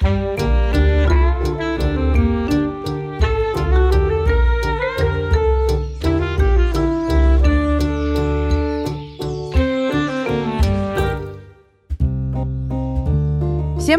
Всем 0.00 0.08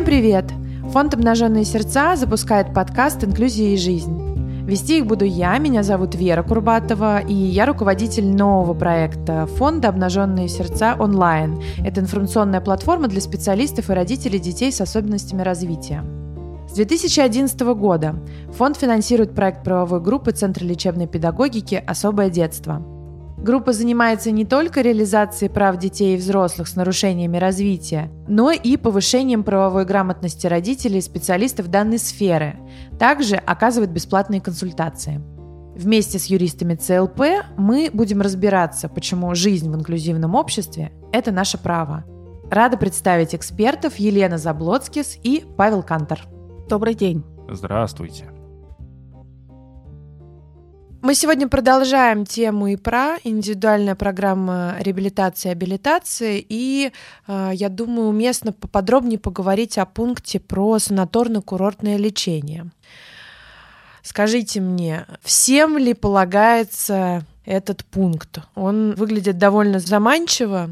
привет! 0.03 0.45
Фонд 0.91 1.13
«Обнаженные 1.13 1.65
сердца» 1.65 2.15
запускает 2.15 2.73
подкаст 2.73 3.23
«Инклюзия 3.23 3.75
и 3.75 3.77
жизнь». 3.77 4.30
Вести 4.71 4.99
их 4.99 5.05
буду 5.05 5.25
я, 5.25 5.57
меня 5.57 5.83
зовут 5.83 6.15
Вера 6.15 6.43
Курбатова, 6.43 7.19
и 7.19 7.33
я 7.33 7.65
руководитель 7.65 8.25
нового 8.25 8.73
проекта 8.73 9.45
фонда 9.45 9.89
«Обнаженные 9.89 10.47
сердца 10.47 10.95
онлайн». 10.97 11.61
Это 11.83 11.99
информационная 11.99 12.61
платформа 12.61 13.09
для 13.09 13.19
специалистов 13.19 13.89
и 13.89 13.93
родителей 13.93 14.39
детей 14.39 14.71
с 14.71 14.79
особенностями 14.79 15.41
развития. 15.41 16.05
С 16.69 16.75
2011 16.75 17.59
года 17.75 18.15
фонд 18.53 18.77
финансирует 18.77 19.35
проект 19.35 19.65
правовой 19.65 19.99
группы 19.99 20.31
Центра 20.31 20.63
лечебной 20.63 21.07
педагогики 21.07 21.83
«Особое 21.85 22.29
детство». 22.29 22.81
Группа 23.41 23.73
занимается 23.73 24.29
не 24.29 24.45
только 24.45 24.81
реализацией 24.81 25.49
прав 25.49 25.77
детей 25.77 26.13
и 26.13 26.17
взрослых 26.17 26.67
с 26.67 26.75
нарушениями 26.75 27.37
развития, 27.37 28.11
но 28.27 28.51
и 28.51 28.77
повышением 28.77 29.43
правовой 29.43 29.83
грамотности 29.83 30.45
родителей 30.45 30.99
и 30.99 31.01
специалистов 31.01 31.69
данной 31.69 31.97
сферы. 31.97 32.59
Также 32.99 33.37
оказывает 33.37 33.89
бесплатные 33.89 34.41
консультации. 34.41 35.21
Вместе 35.75 36.19
с 36.19 36.25
юристами 36.25 36.75
ЦЛП 36.75 37.21
мы 37.57 37.89
будем 37.91 38.21
разбираться, 38.21 38.89
почему 38.89 39.33
жизнь 39.33 39.71
в 39.71 39.75
инклюзивном 39.75 40.35
обществе– 40.35 40.91
это 41.11 41.31
наше 41.31 41.57
право. 41.57 42.03
Рада 42.51 42.77
представить 42.77 43.33
экспертов 43.33 43.95
Елена 43.95 44.37
Заблоцкис 44.37 45.17
и 45.23 45.45
Павел 45.57 45.81
Кантор. 45.81 46.19
Добрый 46.69 46.93
день. 46.93 47.23
Здравствуйте. 47.49 48.30
Мы 51.11 51.15
сегодня 51.15 51.49
продолжаем 51.49 52.25
тему 52.25 52.73
ИПРА, 52.73 53.17
индивидуальная 53.25 53.95
программа 53.95 54.77
реабилитации 54.79 55.49
и 55.49 55.51
абилитации, 55.51 56.45
и 56.47 56.93
э, 57.27 57.51
я 57.53 57.67
думаю, 57.67 58.07
уместно 58.07 58.53
поподробнее 58.53 59.19
поговорить 59.19 59.77
о 59.77 59.85
пункте 59.85 60.39
про 60.39 60.77
санаторно-курортное 60.77 61.97
лечение. 61.97 62.71
Скажите 64.01 64.61
мне, 64.61 65.05
всем 65.21 65.77
ли 65.77 65.93
полагается 65.93 67.25
этот 67.43 67.83
пункт? 67.83 68.39
Он 68.55 68.93
выглядит 68.95 69.37
довольно 69.37 69.79
заманчиво, 69.81 70.69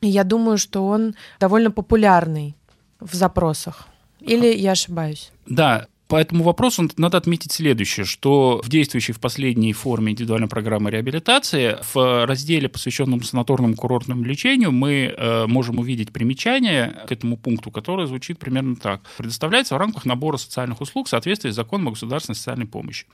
и 0.00 0.08
я 0.08 0.24
думаю, 0.24 0.58
что 0.58 0.84
он 0.84 1.14
довольно 1.38 1.70
популярный 1.70 2.56
в 2.98 3.14
запросах. 3.14 3.86
Или 4.18 4.48
я 4.48 4.72
ошибаюсь? 4.72 5.30
Да, 5.46 5.86
по 6.08 6.16
этому 6.16 6.44
вопросу 6.44 6.88
надо 6.96 7.18
отметить 7.18 7.52
следующее, 7.52 8.06
что 8.06 8.60
в 8.62 8.68
действующей 8.68 9.12
в 9.12 9.20
последней 9.20 9.72
форме 9.72 10.12
индивидуальной 10.12 10.48
программы 10.48 10.90
реабилитации 10.90 11.78
в 11.92 12.26
разделе, 12.26 12.68
посвященном 12.68 13.22
санаторному 13.22 13.74
курортному 13.74 14.22
лечению, 14.22 14.70
мы 14.70 15.14
э, 15.16 15.46
можем 15.46 15.78
увидеть 15.78 16.12
примечание 16.12 16.96
к 17.08 17.12
этому 17.12 17.36
пункту, 17.36 17.70
которое 17.70 18.06
звучит 18.06 18.38
примерно 18.38 18.76
так. 18.76 19.02
Предоставляется 19.16 19.74
в 19.74 19.78
рамках 19.78 20.04
набора 20.04 20.36
социальных 20.36 20.80
услуг 20.80 21.08
в 21.08 21.10
соответствии 21.10 21.50
с 21.50 21.54
законом 21.56 21.88
о 21.88 21.90
государственной 21.92 22.36
социальной 22.36 22.66
помощи. 22.66 23.06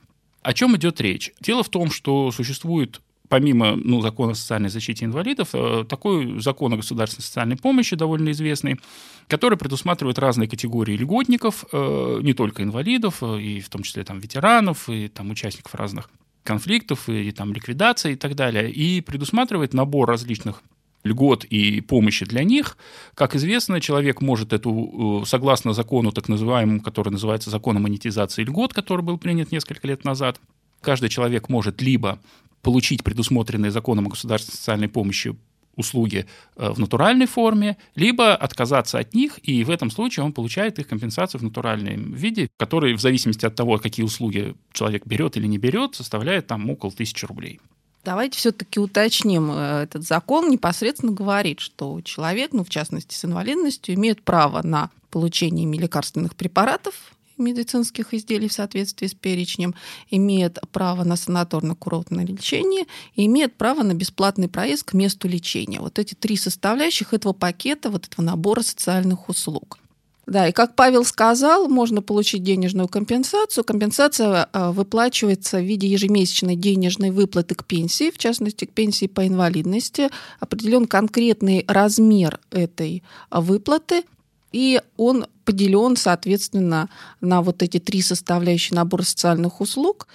О 0.42 0.52
чем 0.52 0.76
идет 0.76 1.00
речь? 1.00 1.32
Дело 1.40 1.62
в 1.62 1.68
том, 1.68 1.90
что 1.90 2.30
существует 2.30 3.00
помимо 3.32 3.76
ну, 3.76 4.02
закона 4.02 4.32
о 4.32 4.34
социальной 4.34 4.68
защите 4.68 5.06
инвалидов, 5.06 5.48
э, 5.54 5.86
такой 5.88 6.38
закон 6.38 6.74
о 6.74 6.76
государственной 6.76 7.24
социальной 7.24 7.56
помощи 7.56 7.96
довольно 7.96 8.30
известный, 8.32 8.78
который 9.26 9.56
предусматривает 9.56 10.18
разные 10.18 10.50
категории 10.50 10.98
льготников, 10.98 11.64
э, 11.72 12.18
не 12.22 12.34
только 12.34 12.62
инвалидов, 12.62 13.22
э, 13.22 13.40
и 13.40 13.60
в 13.62 13.70
том 13.70 13.84
числе 13.84 14.04
там, 14.04 14.18
ветеранов, 14.18 14.86
и 14.90 15.08
там, 15.08 15.30
участников 15.30 15.74
разных 15.74 16.10
конфликтов, 16.44 17.08
и 17.08 17.32
там, 17.32 17.54
ликвидации 17.54 18.12
и 18.12 18.16
так 18.16 18.34
далее, 18.34 18.70
и 18.70 19.00
предусматривает 19.00 19.72
набор 19.72 20.10
различных 20.10 20.62
льгот 21.02 21.44
и 21.44 21.80
помощи 21.80 22.26
для 22.26 22.44
них. 22.44 22.76
Как 23.14 23.34
известно, 23.34 23.80
человек 23.80 24.20
может 24.20 24.52
эту, 24.52 25.22
согласно 25.24 25.72
закону 25.72 26.12
так 26.12 26.28
называемому, 26.28 26.82
который 26.82 27.08
называется 27.08 27.48
закон 27.48 27.78
о 27.78 27.80
монетизации 27.80 28.44
льгот, 28.44 28.74
который 28.74 29.00
был 29.00 29.16
принят 29.16 29.52
несколько 29.52 29.88
лет 29.88 30.04
назад, 30.04 30.38
каждый 30.82 31.08
человек 31.08 31.48
может 31.48 31.80
либо 31.80 32.18
получить 32.62 33.04
предусмотренные 33.04 33.70
законом 33.70 34.06
о 34.06 34.10
государственной 34.10 34.56
социальной 34.56 34.88
помощи 34.88 35.36
услуги 35.76 36.26
э, 36.56 36.70
в 36.70 36.78
натуральной 36.78 37.26
форме, 37.26 37.76
либо 37.94 38.34
отказаться 38.34 38.98
от 38.98 39.14
них, 39.14 39.38
и 39.42 39.64
в 39.64 39.70
этом 39.70 39.90
случае 39.90 40.24
он 40.24 40.32
получает 40.32 40.78
их 40.78 40.88
компенсацию 40.88 41.40
в 41.40 41.44
натуральном 41.44 42.12
виде, 42.12 42.48
который 42.58 42.94
в 42.94 43.00
зависимости 43.00 43.46
от 43.46 43.54
того, 43.54 43.78
какие 43.78 44.04
услуги 44.04 44.54
человек 44.72 45.06
берет 45.06 45.36
или 45.36 45.46
не 45.46 45.58
берет, 45.58 45.94
составляет 45.94 46.46
там 46.46 46.68
около 46.70 46.92
тысячи 46.92 47.24
рублей. 47.24 47.60
Давайте 48.04 48.36
все-таки 48.36 48.80
уточним. 48.80 49.50
Э, 49.50 49.82
этот 49.84 50.02
закон 50.02 50.50
непосредственно 50.50 51.12
говорит, 51.12 51.60
что 51.60 52.00
человек, 52.02 52.52
ну, 52.52 52.64
в 52.64 52.70
частности, 52.70 53.14
с 53.14 53.24
инвалидностью, 53.24 53.94
имеет 53.94 54.22
право 54.22 54.66
на 54.66 54.90
получение 55.10 55.70
лекарственных 55.78 56.34
препаратов 56.34 56.94
медицинских 57.42 58.14
изделий 58.14 58.48
в 58.48 58.52
соответствии 58.52 59.06
с 59.06 59.14
перечнем, 59.14 59.74
имеет 60.10 60.58
право 60.72 61.04
на 61.04 61.14
санаторно-курортное 61.14 62.26
лечение 62.26 62.86
и 63.14 63.26
имеет 63.26 63.54
право 63.56 63.82
на 63.82 63.94
бесплатный 63.94 64.48
проезд 64.48 64.84
к 64.84 64.92
месту 64.94 65.28
лечения. 65.28 65.80
Вот 65.80 65.98
эти 65.98 66.14
три 66.14 66.36
составляющих 66.36 67.12
этого 67.12 67.32
пакета, 67.32 67.90
вот 67.90 68.06
этого 68.06 68.24
набора 68.24 68.62
социальных 68.62 69.28
услуг. 69.28 69.78
Да, 70.26 70.48
и 70.48 70.52
как 70.52 70.76
Павел 70.76 71.04
сказал, 71.04 71.68
можно 71.68 72.00
получить 72.00 72.44
денежную 72.44 72.86
компенсацию. 72.86 73.64
Компенсация 73.64 74.48
э, 74.52 74.70
выплачивается 74.70 75.58
в 75.58 75.64
виде 75.64 75.88
ежемесячной 75.88 76.54
денежной 76.54 77.10
выплаты 77.10 77.56
к 77.56 77.64
пенсии, 77.64 78.12
в 78.12 78.18
частности, 78.18 78.64
к 78.64 78.72
пенсии 78.72 79.06
по 79.06 79.26
инвалидности. 79.26 80.10
Определен 80.38 80.86
конкретный 80.86 81.64
размер 81.66 82.38
этой 82.52 83.02
выплаты, 83.32 84.04
и 84.52 84.80
он 84.96 85.26
поделен, 85.44 85.96
соответственно, 85.96 86.88
на 87.20 87.42
вот 87.42 87.62
эти 87.62 87.78
три 87.78 88.02
составляющие 88.02 88.76
набора 88.76 89.02
социальных 89.02 89.60
услуг. 89.60 90.06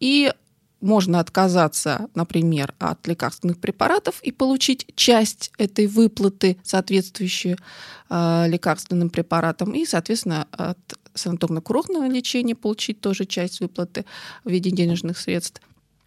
И 0.00 0.32
можно 0.80 1.18
отказаться, 1.18 2.08
например, 2.14 2.74
от 2.78 3.06
лекарственных 3.06 3.58
препаратов 3.58 4.20
и 4.22 4.30
получить 4.32 4.86
часть 4.94 5.50
этой 5.56 5.86
выплаты, 5.86 6.58
соответствующую 6.62 7.56
э, 8.10 8.44
лекарственным 8.48 9.08
препаратам, 9.08 9.72
и, 9.72 9.86
соответственно, 9.86 10.46
от 10.50 10.78
санаторно-курортного 11.14 12.06
лечения 12.08 12.54
получить 12.54 13.00
тоже 13.00 13.24
часть 13.24 13.60
выплаты 13.60 14.04
в 14.44 14.50
виде 14.50 14.70
денежных 14.70 15.18
средств 15.18 15.62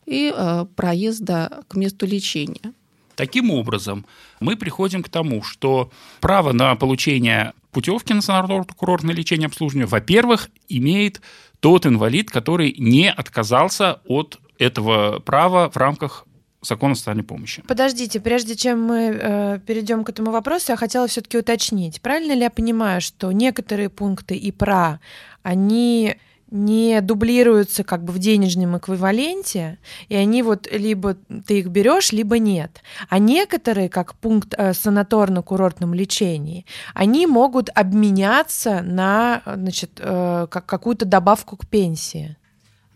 и 0.06 0.32
э, 0.36 0.66
проезда 0.76 1.64
к 1.68 1.76
месту 1.76 2.06
лечения. 2.06 2.74
Таким 3.18 3.50
образом, 3.50 4.06
мы 4.40 4.56
приходим 4.56 5.02
к 5.02 5.10
тому, 5.10 5.42
что 5.42 5.90
право 6.22 6.54
на 6.54 6.76
получение 6.76 7.54
путевки 7.72 8.14
на 8.14 8.20
санаторно-курортное 8.20 9.14
лечение 9.14 9.48
обслуживания, 9.48 9.88
во-первых, 9.88 10.52
имеет 10.70 11.20
тот 11.60 11.88
инвалид, 11.88 12.30
который 12.30 12.76
не 12.78 13.12
отказался 13.12 14.02
от 14.06 14.40
этого 14.60 15.20
права 15.20 15.72
в 15.72 15.78
рамках 15.78 16.28
закона 16.62 16.94
социальной 16.94 17.24
помощи. 17.24 17.64
Подождите, 17.68 18.20
прежде 18.20 18.56
чем 18.56 18.84
мы 18.84 19.18
э, 19.20 19.60
перейдем 19.66 20.04
к 20.04 20.10
этому 20.10 20.30
вопросу, 20.30 20.72
я 20.74 20.76
хотела 20.76 21.08
все-таки 21.08 21.40
уточнить, 21.40 22.02
правильно 22.02 22.34
ли 22.34 22.42
я 22.42 22.52
понимаю, 22.52 23.02
что 23.02 23.32
некоторые 23.32 23.90
пункты 23.90 24.36
ИПРА, 24.36 25.00
они 25.42 26.18
не 26.50 27.02
дублируются 27.02 27.84
как 27.84 28.04
бы 28.04 28.14
в 28.14 28.20
денежном 28.20 28.78
эквиваленте, 28.78 29.80
и 30.08 30.16
они 30.16 30.44
вот 30.44 30.68
либо 30.72 31.16
ты 31.46 31.60
их 31.60 31.68
берешь, 31.68 32.12
либо 32.12 32.40
нет. 32.40 32.82
А 33.10 33.20
некоторые, 33.20 33.90
как 33.90 34.16
пункт 34.16 34.54
э, 34.58 34.72
санаторно-курортном 34.72 35.94
лечении, 35.94 36.66
они 36.94 37.28
могут 37.28 37.70
обменяться 37.76 38.82
на 38.82 39.42
значит, 39.46 40.00
э, 40.00 40.48
как, 40.50 40.66
какую-то 40.66 41.06
добавку 41.06 41.58
к 41.58 41.68
пенсии. 41.68 42.38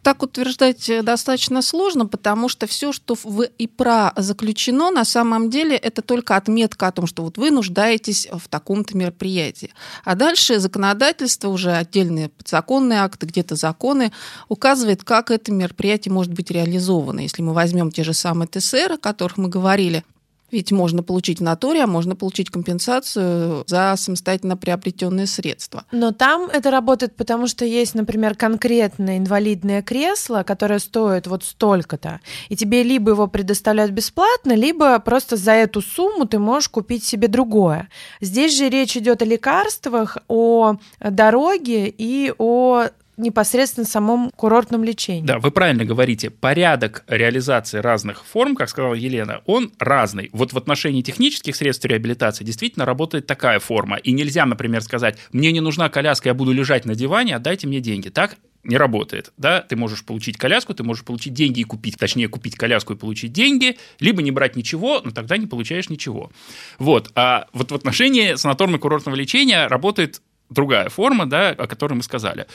Так 0.04 0.24
утверждать 0.24 0.90
э, 0.90 1.04
достаточно 1.04 1.62
сложно, 1.62 2.08
потому 2.08 2.50
что 2.50 2.66
все, 2.66 2.92
что 2.92 3.16
в 3.16 3.44
ИПРА 3.44 4.14
заключено, 4.16 4.90
на 4.90 5.06
самом 5.06 5.52
деле 5.52 5.76
это 5.76 6.02
только 6.02 6.36
отметка 6.36 6.88
о 6.88 6.92
том, 6.92 7.06
что 7.06 7.24
вот 7.24 7.38
вы 7.38 7.52
нуждаетесь 7.52 8.28
в 8.32 8.48
таком-то 8.50 8.98
мероприятии. 8.98 9.72
А 10.04 10.16
дальше 10.16 10.60
законодательство, 10.60 11.50
уже 11.50 11.72
отдельные 11.74 12.30
подзаконные 12.30 13.02
акты, 13.02 13.28
где-то 13.28 13.56
законы, 13.56 14.12
указывает, 14.50 15.04
как 15.04 15.30
это 15.30 15.52
мероприятие 15.52 16.12
может 16.12 16.34
быть 16.34 16.50
реализовано. 16.50 17.20
Если 17.20 17.44
мы 17.44 17.54
возьмем 17.54 17.92
те 17.92 18.04
же 18.04 18.14
самые 18.14 18.48
ТСР, 18.48 18.94
о 18.94 18.98
которых 18.98 19.38
мы 19.38 19.50
говорили, 19.50 20.04
Ведь 20.52 20.72
можно 20.72 21.04
получить 21.04 21.40
в 21.40 21.44
натуре, 21.44 21.84
а 21.84 21.88
можно 21.88 22.16
получить 22.16 22.50
компенсацию 22.50 23.64
за 23.68 23.96
самостоятельно 23.98 24.58
приобретенные 24.58 25.28
средства. 25.28 25.86
Но 25.92 26.12
там 26.12 26.50
это 26.52 26.72
работает, 26.72 27.16
потому 27.16 27.48
что 27.48 27.66
есть, 27.66 27.96
например, 27.96 28.36
конкретное 28.36 29.18
инвалидное 29.18 29.82
кресло, 29.82 30.44
которое 30.44 30.80
стоит 30.80 31.28
вот 31.28 31.44
столько-то, 31.44 32.20
и 32.50 32.56
тебе 32.56 32.84
либо 32.84 33.12
его 33.12 33.28
предоставляют 33.28 33.92
бесплатно, 33.92 34.54
либо 34.54 35.00
просто 35.00 35.38
за 35.38 35.52
эту 35.54 35.82
сумму 35.82 36.26
ты 36.26 36.40
можешь 36.40 36.70
купить 36.70 37.04
себе 37.04 37.28
другое. 37.28 37.90
Здесь 38.20 38.58
же 38.58 38.70
речь 38.70 38.98
идет 38.98 39.22
о 39.22 39.26
лекарствах, 39.26 40.18
о 40.28 40.76
дороге 41.00 41.94
и 41.98 42.34
о 42.38 42.88
непосредственно 43.18 43.86
самом 43.86 44.32
курортном 44.36 44.84
лечении. 44.84 45.26
Да, 45.26 45.40
вы 45.40 45.52
правильно 45.52 45.86
говорите. 45.86 46.30
Порядок 46.30 47.04
реализации 47.08 47.80
разных 47.80 48.26
форм, 48.26 48.56
как 48.56 48.70
сказала 48.70 48.94
Елена, 48.94 49.42
он 49.46 49.72
разный. 49.80 50.30
Вот 50.34 50.54
в 50.54 50.58
отношении 50.58 51.02
технических 51.02 51.56
средств 51.56 51.86
реабилитации 51.86 52.44
действительно 52.44 52.86
работает 52.86 53.28
такая 53.28 53.60
форма. 53.60 53.98
И 53.98 54.12
нельзя, 54.12 54.46
например, 54.46 54.82
сказать, 54.82 55.18
мне 55.32 55.52
не 55.52 55.62
нужна 55.62 55.90
коляска, 55.90 56.30
я 56.30 56.34
буду 56.34 56.52
лежать 56.52 56.86
на 56.86 56.96
диване, 56.96 57.36
отдайте 57.36 57.68
мне 57.68 57.80
деньги. 57.80 58.10
Так 58.10 58.38
не 58.64 58.78
работает. 58.78 59.34
Да? 59.38 59.62
Ты 59.62 59.76
можешь 59.76 60.04
получить 60.06 60.38
коляску, 60.38 60.74
ты 60.74 60.84
можешь 60.84 61.04
получить 61.04 61.34
деньги 61.34 61.62
и 61.62 61.64
купить, 61.64 61.98
точнее, 61.98 62.28
купить 62.28 62.56
коляску 62.56 62.94
и 62.94 62.96
получить 62.96 63.34
деньги, 63.34 63.78
либо 64.00 64.22
не 64.22 64.32
брать 64.32 64.56
ничего, 64.56 65.02
но 65.04 65.12
тогда 65.12 65.38
не 65.38 65.48
получаешь 65.48 65.90
ничего. 65.90 66.32
Вот. 66.78 67.12
А 67.16 67.48
вот 67.54 67.72
в 67.72 67.76
отношении 67.76 68.34
санаторно-курортного 68.34 69.16
лечения 69.16 69.68
работает 69.68 70.22
другая 70.52 70.90
форма, 70.90 71.26
да, 71.26 71.50
о 71.50 71.66
которой 71.66 71.94
мы 71.94 72.04
сказали. 72.04 72.46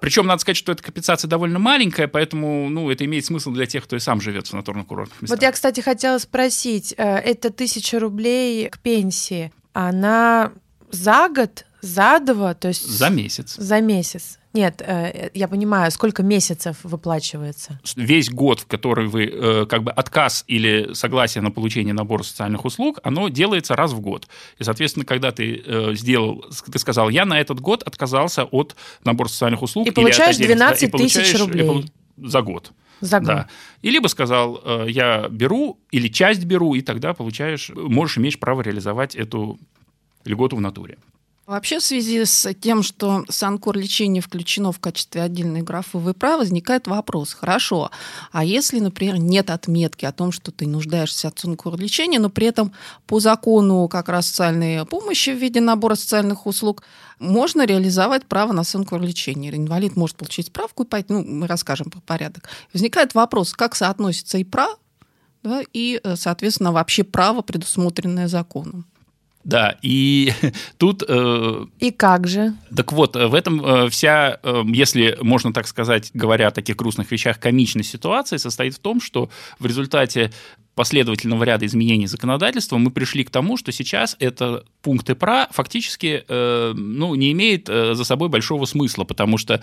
Причем 0.00 0.26
надо 0.26 0.40
сказать, 0.40 0.56
что 0.56 0.72
эта 0.72 0.82
компенсация 0.82 1.28
довольно 1.28 1.58
маленькая, 1.58 2.08
поэтому 2.08 2.68
ну, 2.68 2.90
это 2.90 3.04
имеет 3.04 3.24
смысл 3.24 3.52
для 3.52 3.66
тех, 3.66 3.84
кто 3.84 3.94
и 3.96 4.00
сам 4.00 4.20
живет 4.20 4.46
в 4.46 4.52
санаторно-курортных 4.52 5.20
местах. 5.20 5.28
Вот 5.28 5.42
я, 5.42 5.52
кстати, 5.52 5.80
хотела 5.80 6.18
спросить, 6.18 6.94
э, 6.96 7.04
это 7.04 7.50
тысяча 7.50 8.00
рублей 8.00 8.68
к 8.68 8.78
пенсии, 8.78 9.52
она 9.72 10.52
за 10.90 11.28
год, 11.28 11.66
за 11.82 12.20
два, 12.20 12.54
то 12.54 12.68
есть... 12.68 12.86
За 12.86 13.10
месяц. 13.10 13.56
За 13.56 13.80
месяц. 13.80 14.38
Нет, 14.54 14.82
э, 14.86 15.30
я 15.34 15.48
понимаю, 15.48 15.90
сколько 15.90 16.22
месяцев 16.22 16.76
выплачивается? 16.84 17.80
Весь 17.96 18.30
год, 18.30 18.60
в 18.60 18.66
который 18.66 19.08
вы 19.08 19.24
э, 19.24 19.66
как 19.66 19.82
бы 19.82 19.90
отказ 19.90 20.44
или 20.46 20.92
согласие 20.92 21.42
на 21.42 21.50
получение 21.50 21.92
набора 21.92 22.22
социальных 22.22 22.64
услуг, 22.64 23.00
оно 23.02 23.28
делается 23.30 23.74
раз 23.74 23.92
в 23.92 24.00
год. 24.00 24.28
И, 24.58 24.64
соответственно, 24.64 25.04
когда 25.04 25.32
ты 25.32 25.60
э, 25.64 25.94
сделал, 25.94 26.44
ты 26.70 26.78
сказал, 26.78 27.08
я 27.08 27.24
на 27.24 27.40
этот 27.40 27.60
год 27.60 27.82
отказался 27.82 28.44
от 28.44 28.76
набора 29.04 29.28
социальных 29.28 29.62
услуг. 29.62 29.86
И 29.88 29.90
получаешь 29.90 30.36
12 30.36 30.92
тысяч 30.92 31.36
рублей. 31.40 31.90
За 32.16 32.42
год. 32.42 32.72
За 33.00 33.18
год. 33.18 33.26
Да. 33.26 33.48
И 33.80 33.90
либо 33.90 34.06
сказал, 34.06 34.86
я 34.86 35.28
беру 35.28 35.80
или 35.90 36.06
часть 36.06 36.44
беру, 36.44 36.74
и 36.74 36.82
тогда 36.82 37.14
получаешь, 37.14 37.70
можешь 37.74 38.18
иметь 38.18 38.38
право 38.38 38.60
реализовать 38.60 39.16
эту 39.16 39.58
льготу 40.24 40.56
в 40.56 40.60
натуре. 40.60 40.98
Вообще 41.44 41.80
в 41.80 41.82
связи 41.82 42.24
с 42.24 42.54
тем, 42.54 42.84
что 42.84 43.24
санкор 43.28 43.76
лечение 43.76 44.22
включено 44.22 44.70
в 44.70 44.78
качестве 44.78 45.22
отдельной 45.22 45.62
графы 45.62 45.98
ВПРА, 45.98 46.36
возникает 46.36 46.86
вопрос, 46.86 47.32
хорошо, 47.32 47.90
а 48.30 48.44
если, 48.44 48.78
например, 48.78 49.18
нет 49.18 49.50
отметки 49.50 50.04
о 50.04 50.12
том, 50.12 50.30
что 50.30 50.52
ты 50.52 50.68
нуждаешься 50.68 51.28
от 51.28 51.40
санкор 51.40 51.76
лечения, 51.76 52.20
но 52.20 52.30
при 52.30 52.46
этом 52.46 52.72
по 53.08 53.18
закону 53.18 53.88
как 53.88 54.08
раз 54.08 54.28
социальной 54.28 54.86
помощи 54.86 55.30
в 55.30 55.36
виде 55.36 55.60
набора 55.60 55.96
социальных 55.96 56.46
услуг 56.46 56.84
можно 57.18 57.66
реализовать 57.66 58.24
право 58.26 58.52
на 58.52 58.62
санкор 58.62 59.00
лечение. 59.02 59.52
Инвалид 59.56 59.96
может 59.96 60.16
получить 60.16 60.46
справку 60.46 60.84
и 60.84 60.86
пойти, 60.86 61.12
ну, 61.12 61.24
мы 61.24 61.48
расскажем 61.48 61.90
про 61.90 62.00
порядок. 62.00 62.48
Возникает 62.72 63.14
вопрос, 63.14 63.52
как 63.52 63.74
соотносится 63.74 64.40
ИПРА, 64.40 64.68
да, 65.42 65.62
и, 65.72 66.00
э, 66.04 66.14
соответственно, 66.14 66.70
вообще 66.70 67.02
право, 67.02 67.42
предусмотренное 67.42 68.28
законом. 68.28 68.86
Да, 69.44 69.76
и 69.82 70.32
тут... 70.78 71.02
Э, 71.06 71.66
и 71.78 71.90
как 71.90 72.26
же? 72.28 72.54
Так 72.74 72.92
вот, 72.92 73.16
в 73.16 73.34
этом 73.34 73.64
э, 73.64 73.88
вся, 73.88 74.38
э, 74.42 74.62
если 74.66 75.18
можно 75.20 75.52
так 75.52 75.66
сказать, 75.66 76.10
говоря 76.14 76.48
о 76.48 76.50
таких 76.50 76.76
грустных 76.76 77.10
вещах, 77.10 77.40
комичность 77.40 77.90
ситуации 77.90 78.36
состоит 78.36 78.74
в 78.74 78.78
том, 78.78 79.00
что 79.00 79.30
в 79.58 79.66
результате 79.66 80.32
последовательного 80.74 81.44
ряда 81.44 81.66
изменений 81.66 82.06
законодательства 82.06 82.78
мы 82.78 82.90
пришли 82.90 83.24
к 83.24 83.30
тому, 83.30 83.56
что 83.56 83.72
сейчас 83.72 84.16
это 84.18 84.64
пункты 84.80 85.14
ПРА 85.14 85.48
фактически 85.50 86.24
э, 86.26 86.72
ну, 86.74 87.14
не 87.14 87.32
имеет 87.32 87.68
э, 87.68 87.94
за 87.94 88.04
собой 88.04 88.28
большого 88.28 88.64
смысла, 88.64 89.04
потому 89.04 89.36
что 89.38 89.62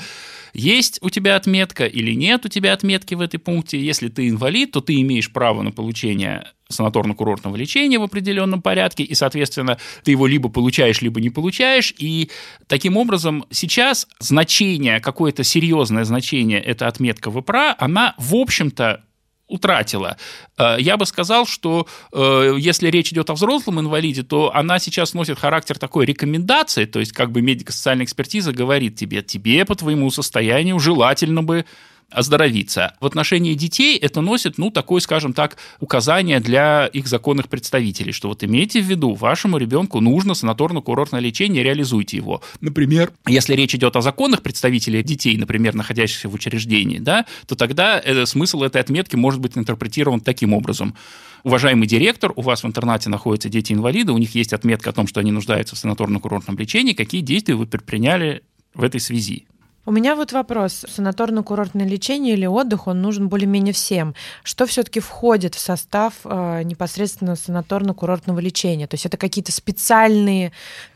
есть 0.53 0.99
у 1.01 1.09
тебя 1.09 1.35
отметка 1.35 1.85
или 1.85 2.13
нет 2.13 2.45
у 2.45 2.49
тебя 2.49 2.73
отметки 2.73 3.15
в 3.15 3.21
этой 3.21 3.37
пункте. 3.37 3.79
Если 3.79 4.09
ты 4.09 4.29
инвалид, 4.29 4.71
то 4.71 4.81
ты 4.81 5.01
имеешь 5.01 5.31
право 5.31 5.61
на 5.63 5.71
получение 5.71 6.45
санаторно-курортного 6.71 7.57
лечения 7.57 7.97
в 7.97 8.03
определенном 8.03 8.61
порядке, 8.61 9.03
и, 9.03 9.15
соответственно, 9.15 9.79
ты 10.03 10.11
его 10.11 10.27
либо 10.27 10.49
получаешь, 10.49 11.01
либо 11.01 11.19
не 11.19 11.31
получаешь, 11.31 11.93
и 11.97 12.29
таким 12.67 12.95
образом 12.95 13.45
сейчас 13.49 14.07
значение, 14.19 14.99
какое-то 14.99 15.43
серьезное 15.43 16.03
значение, 16.03 16.61
эта 16.61 16.87
отметка 16.87 17.31
в 17.31 17.39
ИПРА, 17.39 17.75
она, 17.79 18.13
в 18.17 18.35
общем-то, 18.35 19.03
утратила. 19.49 20.15
Э, 20.57 20.77
я 20.79 20.95
бы 20.95 21.05
сказал, 21.05 21.45
что 21.45 21.87
э, 22.13 22.55
если 22.57 22.89
речь 22.89 23.11
идет 23.11 23.29
о 23.29 23.33
взрослом 23.33 23.79
инвалиде, 23.79 24.23
то 24.23 24.55
она 24.55 24.79
сейчас 24.79 25.13
носит 25.13 25.37
характер 25.39 25.77
такой 25.77 26.05
рекомендации, 26.05 26.85
то 26.85 26.99
есть 26.99 27.11
как 27.11 27.31
бы 27.31 27.41
медико-социальная 27.41 28.05
экспертиза 28.05 28.53
говорит 28.53 28.95
тебе, 28.95 29.21
тебе 29.21 29.65
по 29.65 29.75
твоему 29.75 30.09
состоянию 30.11 30.79
желательно 30.79 31.43
бы 31.43 31.65
оздоровиться. 32.09 32.95
В 32.99 33.05
отношении 33.05 33.53
детей 33.53 33.97
это 33.97 34.21
носит, 34.21 34.57
ну, 34.57 34.71
такое, 34.71 34.99
скажем 35.01 35.33
так, 35.33 35.57
указание 35.79 36.39
для 36.39 36.87
их 36.87 37.07
законных 37.07 37.49
представителей, 37.49 38.11
что 38.11 38.29
вот 38.29 38.43
имейте 38.43 38.81
в 38.81 38.85
виду, 38.85 39.13
вашему 39.13 39.57
ребенку 39.57 39.99
нужно 39.99 40.33
санаторно-курортное 40.33 41.19
лечение, 41.19 41.63
реализуйте 41.63 42.17
его. 42.17 42.41
Например, 42.61 43.11
если 43.27 43.55
речь 43.55 43.75
идет 43.75 43.95
о 43.95 44.01
законных 44.01 44.41
представителях 44.41 45.05
детей, 45.05 45.37
например, 45.37 45.75
находящихся 45.75 46.29
в 46.29 46.33
учреждении, 46.33 46.99
да, 46.99 47.25
то 47.45 47.55
тогда 47.55 48.01
э, 48.03 48.25
смысл 48.25 48.63
этой 48.63 48.81
отметки 48.81 49.15
может 49.15 49.39
быть 49.39 49.57
интерпретирован 49.57 50.21
таким 50.21 50.53
образом. 50.53 50.95
Уважаемый 51.43 51.87
директор, 51.87 52.33
у 52.35 52.41
вас 52.41 52.63
в 52.63 52.67
интернате 52.67 53.09
находятся 53.09 53.49
дети-инвалиды, 53.49 54.11
у 54.11 54.17
них 54.17 54.35
есть 54.35 54.51
отметка 54.53 54.89
о 54.89 54.93
том, 54.93 55.07
что 55.07 55.19
они 55.19 55.31
нуждаются 55.31 55.75
в 55.75 55.79
санаторно-курортном 55.79 56.57
лечении, 56.57 56.93
какие 56.93 57.21
действия 57.21 57.55
вы 57.55 57.65
предприняли 57.65 58.43
в 58.73 58.83
этой 58.83 58.99
связи? 58.99 59.45
У 59.89 59.91
меня 59.91 60.15
вот 60.15 60.33
вопрос. 60.33 60.85
Санаторно-курортное 60.87 61.87
лечение 61.87 62.35
или 62.35 62.45
отдых, 62.45 62.85
он 62.85 63.01
нужен 63.01 63.27
более-менее 63.27 63.73
всем. 63.73 64.13
Что 64.43 64.67
все-таки 64.67 64.99
входит 64.99 65.55
в 65.55 65.59
состав 65.59 66.13
э, 66.25 66.61
непосредственно 66.61 67.31
санаторно-курортного 67.31 68.39
лечения? 68.39 68.85
То 68.85 68.93
есть 68.93 69.07
это 69.07 69.17
какие-то 69.17 69.51
специальные 69.51 70.51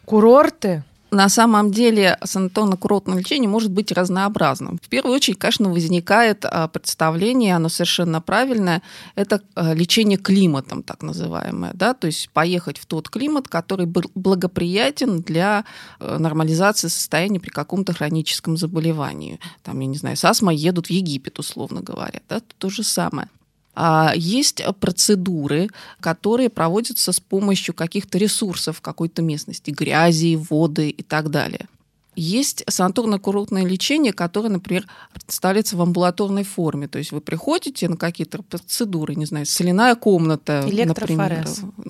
курорты, 0.06 0.84
на 1.14 1.30
самом 1.30 1.72
деле 1.72 2.18
санаторно-курортное 2.24 3.20
лечение 3.20 3.50
может 3.50 3.72
быть 3.72 3.92
разнообразным. 3.92 4.80
В 4.82 4.90
первую 4.90 5.16
очередь, 5.16 5.38
конечно, 5.38 5.70
возникает 5.70 6.44
а, 6.46 6.68
представление, 6.68 7.56
оно 7.56 7.70
совершенно 7.70 8.20
правильное, 8.20 8.82
это 9.16 9.42
а, 9.56 9.74
лечение 9.74 10.18
климатом, 10.18 10.84
так 10.84 11.04
называемое, 11.04 11.72
да, 11.74 11.94
то 11.94 12.08
есть 12.08 12.30
поехать 12.32 12.78
в 12.78 12.86
тот 12.86 13.10
климат, 13.10 13.48
который 13.48 13.86
благоприятен 13.86 15.22
для 15.22 15.66
э, 16.00 16.18
нормализации 16.18 16.88
состояния 16.88 17.40
при 17.40 17.50
каком-то 17.50 17.94
хроническом 17.94 18.58
заболевании. 18.58 19.40
Там, 19.62 19.80
я 19.80 19.88
не 19.88 19.98
знаю, 19.98 20.18
с 20.18 20.26
астмой 20.26 20.56
едут 20.56 20.88
в 20.88 20.90
Египет, 20.90 21.40
условно 21.40 21.82
говоря, 21.82 22.22
да, 22.28 22.42
то 22.58 22.70
же 22.70 22.84
самое. 22.84 23.30
А 23.76 24.14
есть 24.16 24.64
процедуры, 24.80 25.70
которые 26.00 26.50
проводятся 26.50 27.12
с 27.12 27.20
помощью 27.20 27.74
каких-то 27.74 28.18
ресурсов 28.18 28.82
какой-то 28.82 29.22
местности, 29.22 29.72
грязи, 29.72 30.36
воды 30.36 30.90
и 30.90 31.04
так 31.04 31.30
далее. 31.30 31.68
Есть 32.16 32.64
санаторно-курортное 32.70 33.66
лечение, 33.66 34.14
которое, 34.14 34.50
например, 34.50 34.88
представляется 35.14 35.76
в 35.76 35.82
амбулаторной 35.82 36.44
форме. 36.44 36.88
То 36.88 37.00
есть 37.00 37.12
вы 37.12 37.22
приходите 37.22 37.90
на 37.90 37.98
какие-то 37.98 38.44
процедуры, 38.44 39.16
не 39.16 39.26
знаю, 39.26 39.46
соляная 39.46 39.96
комната, 39.96 40.66
например. 40.66 41.46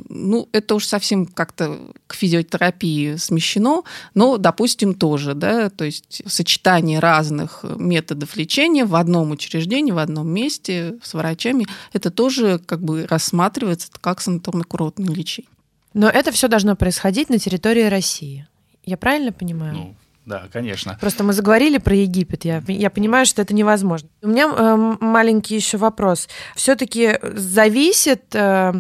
Ну, 0.10 0.48
это 0.52 0.76
уж 0.76 0.86
совсем 0.86 1.26
как-то 1.26 1.80
к 2.08 2.14
физиотерапии 2.14 3.16
смещено, 3.18 3.84
но, 4.14 4.38
допустим, 4.38 4.94
тоже, 4.94 5.34
да, 5.34 5.70
то 5.70 5.84
есть 5.84 6.22
сочетание 6.26 7.00
разных 7.00 7.66
методов 7.78 8.36
лечения 8.36 8.86
в 8.86 8.96
одном 8.96 9.32
учреждении, 9.32 9.92
в 9.92 9.98
одном 9.98 10.30
месте 10.30 11.00
с 11.04 11.14
врачами, 11.14 11.68
это 11.92 12.12
тоже 12.12 12.60
как 12.60 12.82
бы 12.82 13.06
рассматривается 13.08 13.90
как 14.00 14.22
санаторно-курортное 14.22 15.14
лечение. 15.14 15.50
Но 15.94 16.10
это 16.10 16.32
все 16.32 16.48
должно 16.48 16.76
происходить 16.76 17.30
на 17.30 17.40
территории 17.40 17.84
России. 17.84 18.48
Я 18.86 18.98
правильно 18.98 19.32
понимаю? 19.32 19.74
Ну, 19.74 19.96
да, 20.26 20.44
конечно. 20.52 20.98
Просто 21.00 21.24
мы 21.24 21.34
заговорили 21.34 21.78
про 21.78 21.96
Египет. 21.96 22.46
Я, 22.46 22.64
я 22.68 22.90
понимаю, 22.90 23.26
что 23.26 23.42
это 23.42 23.54
невозможно. 23.54 24.10
У 24.22 24.28
меня 24.28 24.48
э, 24.48 24.96
маленький 25.02 25.56
еще 25.56 25.78
вопрос. 25.78 26.30
Все-таки 26.56 27.20
зависит 27.22 28.24
э, 28.34 28.74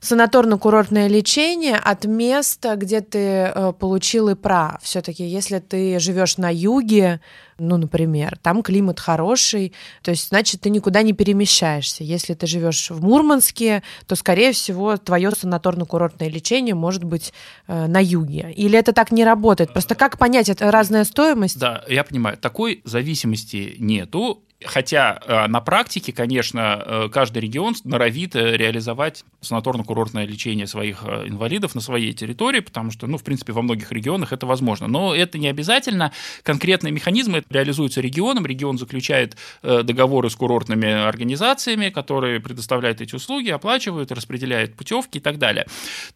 санаторно-курортное 0.00 1.08
лечение 1.08 1.76
от 1.76 2.04
места, 2.04 2.76
где 2.76 3.00
ты 3.00 3.18
э, 3.18 3.72
получил 3.78 4.30
ИПРА. 4.30 4.78
Все-таки, 4.82 5.24
если 5.24 5.58
ты 5.58 5.98
живешь 5.98 6.38
на 6.38 6.52
юге, 6.52 7.20
ну, 7.58 7.76
например, 7.76 8.38
там 8.42 8.62
климат 8.62 8.98
хороший, 8.98 9.74
то 10.02 10.10
есть, 10.10 10.28
значит, 10.28 10.62
ты 10.62 10.70
никуда 10.70 11.02
не 11.02 11.12
перемещаешься. 11.12 12.02
Если 12.02 12.34
ты 12.34 12.46
живешь 12.46 12.90
в 12.90 13.02
Мурманске, 13.02 13.82
то, 14.06 14.16
скорее 14.16 14.52
всего, 14.52 14.96
твое 14.96 15.28
санаторно-курортное 15.28 16.28
лечение 16.28 16.74
может 16.74 17.04
быть 17.04 17.32
э, 17.66 17.86
на 17.86 18.02
юге. 18.02 18.52
Или 18.56 18.78
это 18.78 18.92
так 18.92 19.12
не 19.12 19.24
работает? 19.24 19.72
Просто 19.72 19.94
как 19.94 20.18
понять, 20.18 20.48
это 20.48 20.70
разная 20.70 21.04
стоимость? 21.04 21.58
Да, 21.58 21.84
я 21.88 22.04
понимаю. 22.04 22.38
Такой 22.38 22.80
зависимости 22.84 23.76
нету. 23.78 24.42
Хотя 24.64 25.18
э, 25.24 25.46
на 25.46 25.60
практике, 25.60 26.12
конечно, 26.12 26.82
э, 26.84 27.08
каждый 27.10 27.38
регион 27.38 27.74
норовит 27.84 28.36
э, 28.36 28.58
реализовать 28.58 29.24
санаторно-курортное 29.40 30.26
лечение 30.26 30.66
своих 30.66 31.02
инвалидов 31.02 31.74
на 31.74 31.80
своей 31.80 32.12
территории, 32.12 32.60
потому 32.60 32.90
что, 32.90 33.06
ну, 33.06 33.16
в 33.16 33.24
принципе, 33.24 33.52
во 33.54 33.62
многих 33.62 33.90
регионах 33.90 34.34
это 34.34 34.44
возможно. 34.44 34.86
Но 34.86 35.14
это 35.14 35.38
не 35.38 35.48
обязательно. 35.48 36.12
Конкретные 36.42 36.92
механизмы 36.92 37.42
реализуются 37.48 38.02
регионом. 38.02 38.44
Регион 38.44 38.76
заключает 38.76 39.36
договоры 39.62 40.28
с 40.28 40.36
курортными 40.36 40.90
организациями, 40.90 41.88
которые 41.88 42.40
предоставляют 42.40 43.00
эти 43.00 43.14
услуги, 43.14 43.48
оплачивают, 43.48 44.12
распределяют 44.12 44.74
путевки 44.74 45.18
и 45.18 45.20
так 45.20 45.38
далее. 45.38 45.66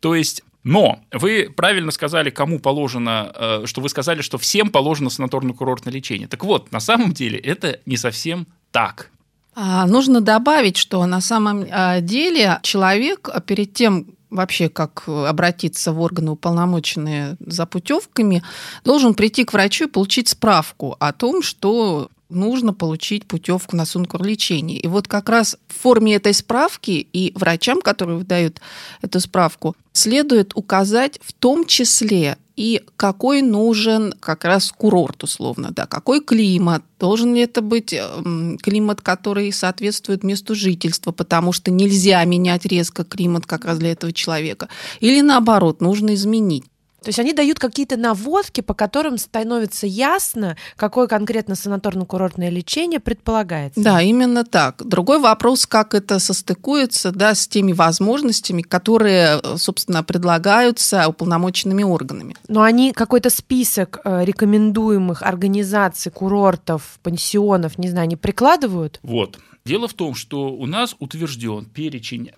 То 0.00 0.14
есть 0.14 0.42
но 0.64 1.00
вы 1.12 1.52
правильно 1.54 1.92
сказали, 1.92 2.30
кому 2.30 2.58
положено, 2.58 3.30
э, 3.34 3.62
что 3.66 3.82
вы 3.82 3.90
сказали, 3.90 4.22
что 4.22 4.38
всем 4.38 4.70
положено 4.70 5.08
санаторно-курортное 5.08 5.92
лечение. 5.92 6.26
Так 6.26 6.42
вот, 6.44 6.72
на 6.72 6.80
самом 6.80 7.12
деле 7.12 7.38
это 7.38 7.80
не 7.84 7.98
совсем 7.98 8.46
так. 8.72 9.10
А, 9.54 9.86
нужно 9.86 10.20
добавить, 10.20 10.78
что 10.78 11.04
на 11.06 11.20
самом 11.20 11.66
а, 11.70 12.00
деле 12.00 12.58
человек 12.62 13.28
перед 13.46 13.74
тем, 13.74 14.16
вообще 14.30 14.68
как 14.68 15.04
обратиться 15.06 15.92
в 15.92 16.00
органы, 16.00 16.32
уполномоченные 16.32 17.36
за 17.40 17.66
путевками, 17.66 18.42
должен 18.84 19.14
прийти 19.14 19.44
к 19.44 19.52
врачу 19.52 19.84
и 19.84 19.90
получить 19.90 20.28
справку 20.28 20.96
о 20.98 21.12
том, 21.12 21.42
что 21.42 22.08
нужно 22.34 22.72
получить 22.74 23.26
путевку 23.26 23.76
на 23.76 23.84
лечения. 24.24 24.78
И 24.78 24.86
вот 24.86 25.08
как 25.08 25.28
раз 25.28 25.56
в 25.68 25.74
форме 25.74 26.14
этой 26.14 26.34
справки 26.34 27.06
и 27.12 27.32
врачам, 27.34 27.80
которые 27.80 28.18
выдают 28.18 28.60
эту 29.02 29.20
справку, 29.20 29.76
следует 29.92 30.52
указать 30.54 31.20
в 31.22 31.32
том 31.32 31.66
числе 31.66 32.36
и 32.56 32.82
какой 32.96 33.42
нужен 33.42 34.14
как 34.20 34.44
раз 34.44 34.70
курорт 34.70 35.24
условно, 35.24 35.70
да, 35.72 35.86
какой 35.86 36.20
климат, 36.20 36.82
должен 37.00 37.34
ли 37.34 37.40
это 37.40 37.62
быть 37.62 37.92
эм, 37.92 38.58
климат, 38.58 39.00
который 39.00 39.52
соответствует 39.52 40.22
месту 40.22 40.54
жительства, 40.54 41.10
потому 41.10 41.52
что 41.52 41.70
нельзя 41.70 42.24
менять 42.24 42.64
резко 42.64 43.04
климат 43.04 43.46
как 43.46 43.64
раз 43.64 43.78
для 43.78 43.92
этого 43.92 44.12
человека, 44.12 44.68
или 45.00 45.20
наоборот, 45.20 45.80
нужно 45.80 46.14
изменить. 46.14 46.64
То 47.04 47.10
есть 47.10 47.18
они 47.18 47.32
дают 47.32 47.58
какие-то 47.58 47.96
наводки, 47.96 48.60
по 48.60 48.74
которым 48.74 49.18
становится 49.18 49.86
ясно, 49.86 50.56
какое 50.76 51.06
конкретно 51.06 51.52
санаторно-курортное 51.52 52.50
лечение 52.50 53.00
предполагается. 53.00 53.80
Да, 53.80 54.02
именно 54.02 54.44
так. 54.44 54.82
Другой 54.84 55.20
вопрос, 55.20 55.66
как 55.66 55.94
это 55.94 56.18
состыкуется 56.18 57.12
да, 57.12 57.34
с 57.34 57.46
теми 57.46 57.72
возможностями, 57.72 58.62
которые, 58.62 59.40
собственно, 59.56 60.02
предлагаются 60.02 61.06
уполномоченными 61.08 61.82
органами. 61.82 62.36
Но 62.48 62.62
они 62.62 62.92
какой-то 62.92 63.30
список 63.30 64.00
э, 64.04 64.24
рекомендуемых 64.24 65.22
организаций, 65.22 66.10
курортов, 66.10 66.98
пансионов, 67.02 67.78
не 67.78 67.88
знаю, 67.88 68.08
не 68.08 68.16
прикладывают? 68.16 68.98
Вот. 69.02 69.38
Дело 69.64 69.88
в 69.88 69.94
том, 69.94 70.14
что 70.14 70.48
у 70.48 70.66
нас 70.66 70.96
утвержден 70.98 71.66
перечень 71.66 72.32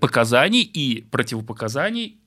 показаний 0.00 0.62
и 0.62 1.02
противопоказаний 1.02 2.18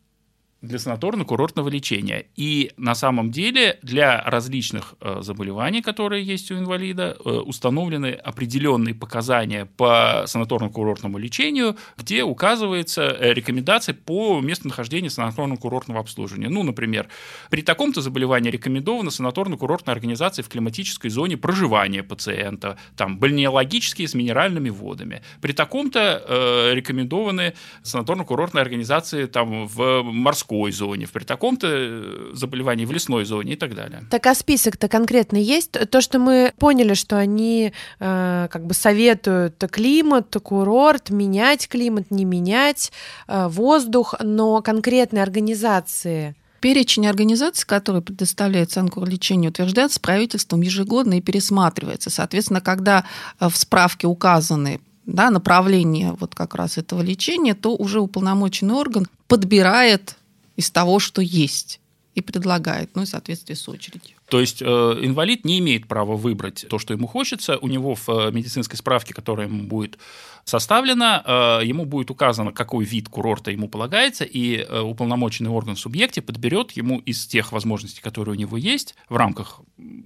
для 0.65 0.77
санаторно-курортного 0.77 1.69
лечения. 1.69 2.25
И 2.35 2.71
на 2.77 2.95
самом 2.95 3.31
деле 3.31 3.79
для 3.81 4.21
различных 4.23 4.95
э, 4.99 5.19
заболеваний, 5.21 5.81
которые 5.81 6.23
есть 6.23 6.51
у 6.51 6.57
инвалида, 6.57 7.17
э, 7.17 7.29
установлены 7.29 8.13
определенные 8.13 8.95
показания 8.95 9.65
по 9.77 10.23
санаторно-курортному 10.25 11.19
лечению, 11.19 11.77
где 11.97 12.23
указывается 12.23 13.03
э, 13.03 13.33
рекомендации 13.33 13.93
по 13.93 14.41
местонахождению 14.41 15.11
санаторно-курортного 15.11 15.99
обслуживания. 15.99 16.49
Ну, 16.49 16.63
например, 16.63 17.07
при 17.49 17.61
таком-то 17.61 18.01
заболевании 18.01 18.49
рекомендована 18.49 19.09
санаторно-курортная 19.09 19.93
организация 19.93 20.43
в 20.43 20.49
климатической 20.49 21.09
зоне 21.09 21.37
проживания 21.37 22.03
пациента, 22.03 22.77
там, 22.97 23.19
бальнеологические 23.19 24.07
с 24.07 24.13
минеральными 24.13 24.69
водами. 24.69 25.21
При 25.41 25.53
таком-то 25.53 26.23
э, 26.27 26.73
рекомендованы 26.73 27.53
санаторно-курортные 27.83 28.61
организации 28.61 29.25
там, 29.25 29.67
в 29.67 30.01
морской 30.03 30.54
морской 30.55 30.71
зоне, 30.71 31.07
при 31.11 31.23
таком-то 31.23 31.67
э, 31.69 32.31
заболевании 32.33 32.85
в 32.85 32.91
лесной 32.91 33.25
зоне 33.25 33.53
и 33.53 33.55
так 33.55 33.75
далее. 33.75 34.03
Так 34.09 34.25
а 34.27 34.35
список-то 34.35 34.87
конкретно 34.87 35.37
есть? 35.37 35.71
То, 35.89 36.01
что 36.01 36.19
мы 36.19 36.53
поняли, 36.57 36.93
что 36.93 37.17
они 37.17 37.71
э, 37.99 38.47
как 38.51 38.65
бы 38.65 38.73
советуют 38.73 39.63
климат, 39.71 40.35
курорт, 40.43 41.09
менять 41.09 41.67
климат, 41.67 42.11
не 42.11 42.25
менять, 42.25 42.91
э, 43.27 43.47
воздух, 43.47 44.15
но 44.21 44.61
конкретные 44.61 45.23
организации 45.23 46.35
Перечень 46.61 47.05
организаций, 47.05 47.67
которые 47.67 48.01
предоставляют 48.01 48.71
санкур-лечение, 48.71 49.51
утверждается 49.51 49.99
правительством 49.99 50.61
ежегодно 50.61 51.15
и 51.15 51.21
пересматривается. 51.21 52.09
Соответственно, 52.09 52.61
когда 52.61 53.03
э, 53.39 53.49
в 53.49 53.57
справке 53.57 54.07
указаны 54.07 54.79
да, 55.05 55.29
направление 55.29 56.15
вот 56.19 56.33
как 56.33 56.55
раз 56.55 56.77
этого 56.77 57.01
лечения, 57.01 57.53
то 57.53 57.75
уже 57.75 57.99
уполномоченный 57.99 58.73
орган 58.73 59.07
подбирает 59.27 60.15
из 60.55 60.71
того, 60.71 60.99
что 60.99 61.21
есть 61.21 61.79
и 62.15 62.21
предлагает, 62.21 62.95
ну 62.95 63.03
в 63.03 63.07
соответствии 63.07 63.53
с 63.53 63.67
очередью. 63.67 64.15
То 64.29 64.39
есть 64.39 64.61
э, 64.61 64.65
инвалид 64.65 65.43
не 65.43 65.59
имеет 65.59 65.87
права 65.87 66.15
выбрать 66.15 66.65
то, 66.69 66.79
что 66.79 66.93
ему 66.93 67.07
хочется. 67.07 67.57
У 67.57 67.67
него 67.67 67.93
в 67.93 68.07
э, 68.09 68.31
медицинской 68.31 68.77
справке, 68.77 69.13
которая 69.13 69.47
ему 69.47 69.63
будет 69.63 69.99
составлена, 70.45 71.59
э, 71.61 71.65
ему 71.65 71.85
будет 71.85 72.09
указано, 72.09 72.53
какой 72.53 72.85
вид 72.85 73.09
курорта 73.09 73.51
ему 73.51 73.67
полагается, 73.67 74.23
и 74.23 74.57
э, 74.57 74.79
уполномоченный 74.79 75.49
орган 75.49 75.75
в 75.75 75.79
субъекте 75.79 76.21
подберет 76.21 76.71
ему 76.71 76.99
из 76.99 77.27
тех 77.27 77.51
возможностей, 77.51 78.01
которые 78.01 78.35
у 78.35 78.39
него 78.39 78.55
есть, 78.55 78.95
в 79.09 79.17
рамках 79.17 79.59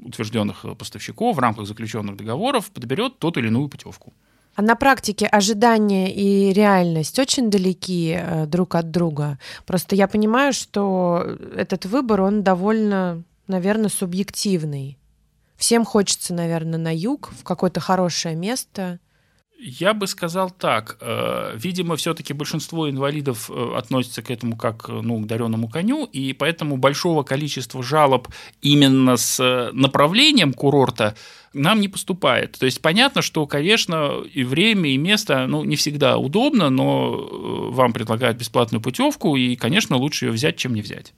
утвержденных 0.04 0.66
поставщиков, 0.78 1.36
в 1.36 1.40
рамках 1.40 1.68
заключенных 1.68 2.18
договоров, 2.18 2.72
подберет 2.72 3.20
тот 3.20 3.38
или 3.38 3.48
иную 3.48 3.70
путевку. 3.70 4.14
А 4.60 4.62
на 4.62 4.76
практике 4.76 5.26
ожидания 5.26 6.14
и 6.14 6.52
реальность 6.52 7.18
очень 7.18 7.50
далеки 7.50 8.20
э, 8.20 8.46
друг 8.46 8.76
от 8.76 8.92
друга. 8.92 9.40
Просто 9.66 9.96
я 9.96 10.06
понимаю, 10.06 10.52
что 10.52 11.38
этот 11.56 11.86
выбор, 11.86 12.20
он 12.20 12.44
довольно, 12.44 13.24
наверное, 13.48 13.88
субъективный. 13.88 14.98
Всем 15.56 15.86
хочется, 15.86 16.34
наверное, 16.34 16.78
на 16.78 16.94
юг, 16.94 17.30
в 17.40 17.46
какое-то 17.46 17.80
хорошее 17.80 18.36
место. 18.36 19.00
Я 19.62 19.94
бы 19.94 20.08
сказал 20.08 20.52
так. 20.52 20.98
Э, 21.02 21.52
видимо, 21.56 21.98
все-таки 21.98 22.32
большинство 22.32 22.90
инвалидов 22.90 23.52
э, 23.54 23.74
относятся 23.76 24.22
к 24.22 24.32
этому 24.32 24.56
как 24.56 24.88
ну, 24.88 25.20
к 25.20 25.28
дареному 25.28 25.68
коню, 25.68 26.06
и 26.06 26.32
поэтому 26.32 26.78
большого 26.78 27.24
количества 27.24 27.84
жалоб 27.84 28.30
именно 28.62 29.18
с 29.18 29.70
направлением 29.74 30.54
курорта 30.54 31.16
нам 31.52 31.82
не 31.82 31.90
поступает. 31.90 32.54
То 32.58 32.66
есть 32.66 32.82
понятно, 32.82 33.22
что, 33.22 33.46
конечно, 33.48 34.22
и 34.34 34.46
время, 34.46 34.92
и 34.92 34.98
место, 34.98 35.46
ну, 35.48 35.66
не 35.66 35.76
всегда 35.76 36.18
удобно, 36.18 36.70
но 36.70 37.14
э, 37.14 37.74
вам 37.74 37.92
предлагают 37.92 38.38
бесплатную 38.38 38.82
путевку, 38.82 39.36
и, 39.36 39.58
конечно, 39.58 39.98
лучше 39.98 40.28
ее 40.28 40.32
взять, 40.32 40.56
чем 40.56 40.74
не 40.74 40.82
взять. 40.82 41.14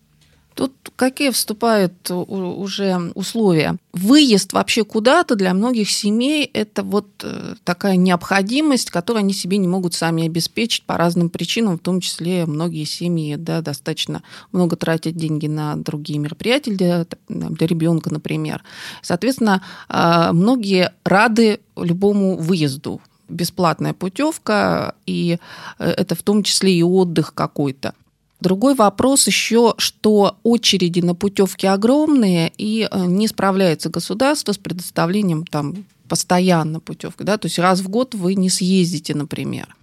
Тут 0.53 0.73
какие 0.95 1.29
вступают 1.31 2.11
уже 2.11 3.11
условия? 3.15 3.77
Выезд 3.93 4.53
вообще 4.53 4.83
куда-то 4.83 5.35
для 5.35 5.53
многих 5.53 5.89
семей– 5.89 6.43
это 6.53 6.83
вот 6.83 7.07
э, 7.23 7.55
такая 7.63 7.95
необходимость, 7.95 8.91
которую 8.91 9.21
они 9.21 9.33
себе 9.33 9.57
не 9.57 9.67
могут 9.67 9.93
сами 9.93 10.25
обеспечить 10.25 10.83
по 10.83 10.97
разным 10.97 11.29
причинам, 11.29 11.77
в 11.77 11.81
том 11.81 12.01
числе 12.01 12.45
многие 12.45 12.83
семьи 12.83 13.35
да, 13.35 13.61
достаточно 13.61 14.23
много 14.51 14.75
тратят 14.75 15.15
деньги 15.15 15.47
на 15.47 15.75
другие 15.77 16.19
мероприятия 16.19 16.71
для, 16.71 17.05
для 17.29 17.67
ребенка, 17.67 18.11
например. 18.11 18.61
Соответственно, 19.01 19.61
а, 19.87 20.33
многие 20.33 20.93
рады 21.03 21.61
любому 21.77 22.37
выезду 22.37 23.01
бесплатная 23.31 23.93
путевка, 23.93 24.95
и 25.05 25.37
э, 25.79 25.89
это 25.89 26.15
в 26.15 26.23
том 26.23 26.43
числе 26.43 26.73
и 26.73 26.83
отдых 26.83 27.33
какой-то. 27.33 27.93
Другой 28.41 28.75
вопрос 28.75 29.27
еще, 29.27 29.75
что 29.77 30.37
очереди 30.43 30.99
на 30.99 31.15
путевки 31.15 31.67
огромные, 31.67 32.51
и 32.57 32.87
э, 32.89 33.05
не 33.05 33.27
справляется 33.27 33.89
государство 33.89 34.51
с 34.51 34.57
предоставлением 34.57 35.45
там 35.45 35.85
постоянно 36.07 36.79
путевки. 36.79 37.23
Да? 37.23 37.37
То 37.37 37.45
есть 37.45 37.59
раз 37.59 37.79
в 37.79 37.89
год 37.89 38.15
вы 38.15 38.35
не 38.35 38.49
съездите, 38.49 39.15
например 39.15 39.75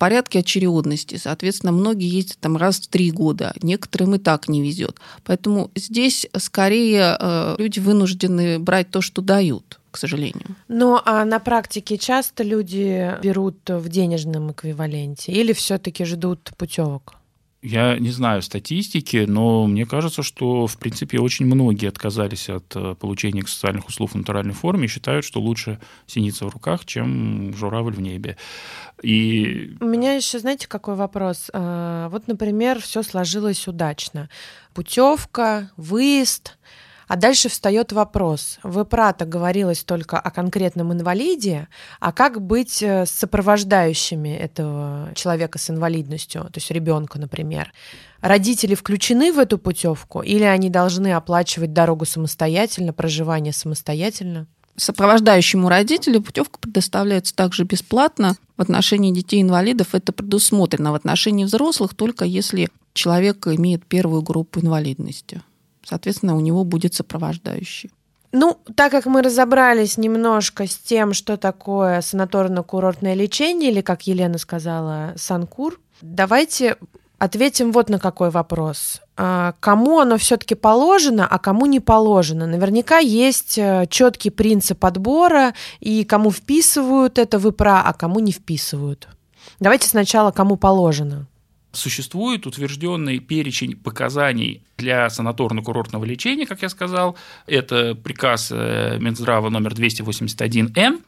порядке 0.00 0.38
очередности. 0.38 1.16
Соответственно, 1.16 1.72
многие 1.72 2.08
ездят 2.08 2.38
там 2.38 2.56
раз 2.56 2.80
в 2.80 2.88
три 2.88 3.12
года, 3.12 3.52
некоторым 3.62 4.14
и 4.14 4.18
так 4.18 4.48
не 4.48 4.62
везет. 4.62 4.96
Поэтому 5.24 5.70
здесь 5.76 6.26
скорее 6.38 7.16
э, 7.20 7.56
люди 7.58 7.78
вынуждены 7.78 8.58
брать 8.58 8.90
то, 8.90 9.02
что 9.02 9.22
дают 9.22 9.78
к 9.90 9.96
сожалению. 9.96 10.54
Ну, 10.68 11.00
а 11.04 11.24
на 11.24 11.40
практике 11.40 11.98
часто 11.98 12.44
люди 12.44 13.12
берут 13.22 13.58
в 13.68 13.88
денежном 13.88 14.52
эквиваленте 14.52 15.32
или 15.32 15.52
все-таки 15.52 16.04
ждут 16.04 16.52
путевок? 16.56 17.14
Я 17.62 17.98
не 17.98 18.10
знаю 18.10 18.40
статистики, 18.40 19.26
но 19.28 19.66
мне 19.66 19.84
кажется, 19.84 20.22
что, 20.22 20.66
в 20.66 20.78
принципе, 20.78 21.18
очень 21.18 21.44
многие 21.44 21.88
отказались 21.88 22.48
от 22.48 22.74
э, 22.74 22.94
получения 22.94 23.46
социальных 23.46 23.86
услуг 23.88 24.12
в 24.12 24.14
натуральной 24.14 24.54
форме 24.54 24.86
и 24.86 24.88
считают, 24.88 25.26
что 25.26 25.40
лучше 25.40 25.78
синица 26.06 26.46
в 26.46 26.48
руках, 26.48 26.86
чем 26.86 27.54
журавль 27.54 27.92
в 27.92 28.00
небе. 28.00 28.38
И... 29.02 29.76
У 29.80 29.84
меня 29.84 30.14
еще, 30.14 30.38
знаете, 30.38 30.68
какой 30.68 30.94
вопрос? 30.94 31.50
А, 31.52 32.08
вот, 32.08 32.28
например, 32.28 32.80
все 32.80 33.02
сложилось 33.02 33.68
удачно. 33.68 34.30
Путевка, 34.72 35.70
выезд, 35.76 36.56
а 37.10 37.16
дальше 37.16 37.48
встает 37.48 37.90
вопрос. 37.90 38.60
В 38.62 38.82
ИПРАТа 38.82 39.24
говорилось 39.24 39.82
только 39.82 40.16
о 40.16 40.30
конкретном 40.30 40.92
инвалиде, 40.92 41.66
а 41.98 42.12
как 42.12 42.40
быть 42.40 42.84
э, 42.84 43.04
с 43.04 43.10
сопровождающими 43.10 44.28
этого 44.28 45.10
человека 45.16 45.58
с 45.58 45.70
инвалидностью, 45.70 46.42
то 46.42 46.52
есть 46.54 46.70
ребенка, 46.70 47.18
например? 47.18 47.72
Родители 48.20 48.76
включены 48.76 49.32
в 49.32 49.40
эту 49.40 49.58
путевку 49.58 50.22
или 50.22 50.44
они 50.44 50.70
должны 50.70 51.12
оплачивать 51.12 51.72
дорогу 51.72 52.04
самостоятельно, 52.04 52.92
проживание 52.92 53.52
самостоятельно? 53.52 54.46
Сопровождающему 54.76 55.68
родителю 55.68 56.22
путевка 56.22 56.60
предоставляется 56.60 57.34
также 57.34 57.64
бесплатно. 57.64 58.36
В 58.56 58.62
отношении 58.62 59.12
детей-инвалидов 59.12 59.96
это 59.96 60.12
предусмотрено. 60.12 60.92
В 60.92 60.94
отношении 60.94 61.42
взрослых 61.42 61.92
только 61.96 62.24
если 62.24 62.68
человек 62.92 63.48
имеет 63.48 63.84
первую 63.84 64.22
группу 64.22 64.60
инвалидности 64.60 65.42
соответственно, 65.84 66.36
у 66.36 66.40
него 66.40 66.64
будет 66.64 66.94
сопровождающий. 66.94 67.90
Ну, 68.32 68.58
так 68.76 68.92
как 68.92 69.06
мы 69.06 69.22
разобрались 69.22 69.98
немножко 69.98 70.66
с 70.66 70.76
тем, 70.76 71.14
что 71.14 71.36
такое 71.36 72.00
санаторно-курортное 72.00 73.14
лечение, 73.14 73.72
или, 73.72 73.80
как 73.80 74.02
Елена 74.06 74.38
сказала, 74.38 75.14
санкур, 75.16 75.80
давайте 76.00 76.76
ответим 77.18 77.72
вот 77.72 77.88
на 77.88 77.98
какой 77.98 78.30
вопрос. 78.30 79.00
А, 79.16 79.54
кому 79.60 79.98
оно 79.98 80.16
все-таки 80.16 80.54
положено, 80.54 81.26
а 81.26 81.38
кому 81.38 81.66
не 81.66 81.80
положено? 81.80 82.46
Наверняка 82.46 82.98
есть 82.98 83.58
э, 83.58 83.86
четкий 83.90 84.30
принцип 84.30 84.84
отбора, 84.84 85.52
и 85.80 86.04
кому 86.04 86.30
вписывают 86.30 87.18
это 87.18 87.38
в 87.38 87.48
ИПРА, 87.48 87.82
а 87.82 87.92
кому 87.92 88.20
не 88.20 88.32
вписывают. 88.32 89.08
Давайте 89.58 89.88
сначала 89.88 90.30
кому 90.30 90.56
положено. 90.56 91.26
Существует 91.72 92.46
утвержденный 92.48 93.20
перечень 93.20 93.76
показаний 93.76 94.64
для 94.76 95.06
санаторно-курортного 95.06 96.04
лечения, 96.04 96.44
как 96.44 96.62
я 96.62 96.68
сказал. 96.68 97.16
Это 97.46 97.94
приказ 97.94 98.50
э, 98.52 98.98
Минздрава 98.98 99.50
номер 99.50 99.72
281Н. 99.74 101.00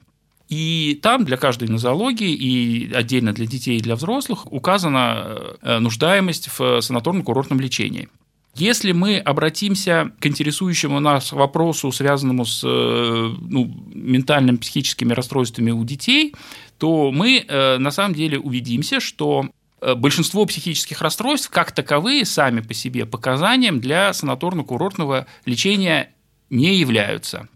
И 0.49 1.01
там 1.03 1.25
для 1.25 1.37
каждой 1.37 1.69
нозологии 1.69 2.33
и 2.33 2.93
отдельно 2.93 3.33
для 3.33 3.47
детей 3.47 3.79
и 3.79 3.81
для 3.81 3.97
взрослых 3.97 4.53
указана 4.53 5.37
э, 5.63 5.79
нуждаемость 5.81 6.49
в 6.57 6.79
санаторно-курортном 6.79 7.61
лечении. 7.61 8.09
Если 8.55 8.93
мы 8.93 9.19
обратимся 9.19 10.13
к 10.21 10.27
интересующему 10.27 11.01
нас 11.01 11.33
вопросу, 11.33 11.91
связанному 11.91 12.45
с 12.45 12.63
э, 12.63 12.69
ну, 12.69 13.75
ментальными 13.93 14.59
психическими 14.59 15.13
расстройствами 15.13 15.73
у 15.73 15.83
детей, 15.85 16.35
то 16.79 17.11
мы 17.11 17.45
на 17.49 17.91
самом 17.93 18.15
деле 18.15 18.41
увидимся, 18.41 18.99
что 18.99 19.49
большинство 19.97 20.45
психических 20.47 21.03
расстройств 21.03 21.51
как 21.51 21.73
таковые 21.73 22.25
сами 22.25 22.61
по 22.61 22.75
себе 22.75 23.07
показанием 23.07 23.81
для 23.81 24.11
санаторно-курортного 24.11 25.27
лечения 25.45 26.11
не 26.51 26.77
являются. 26.77 27.49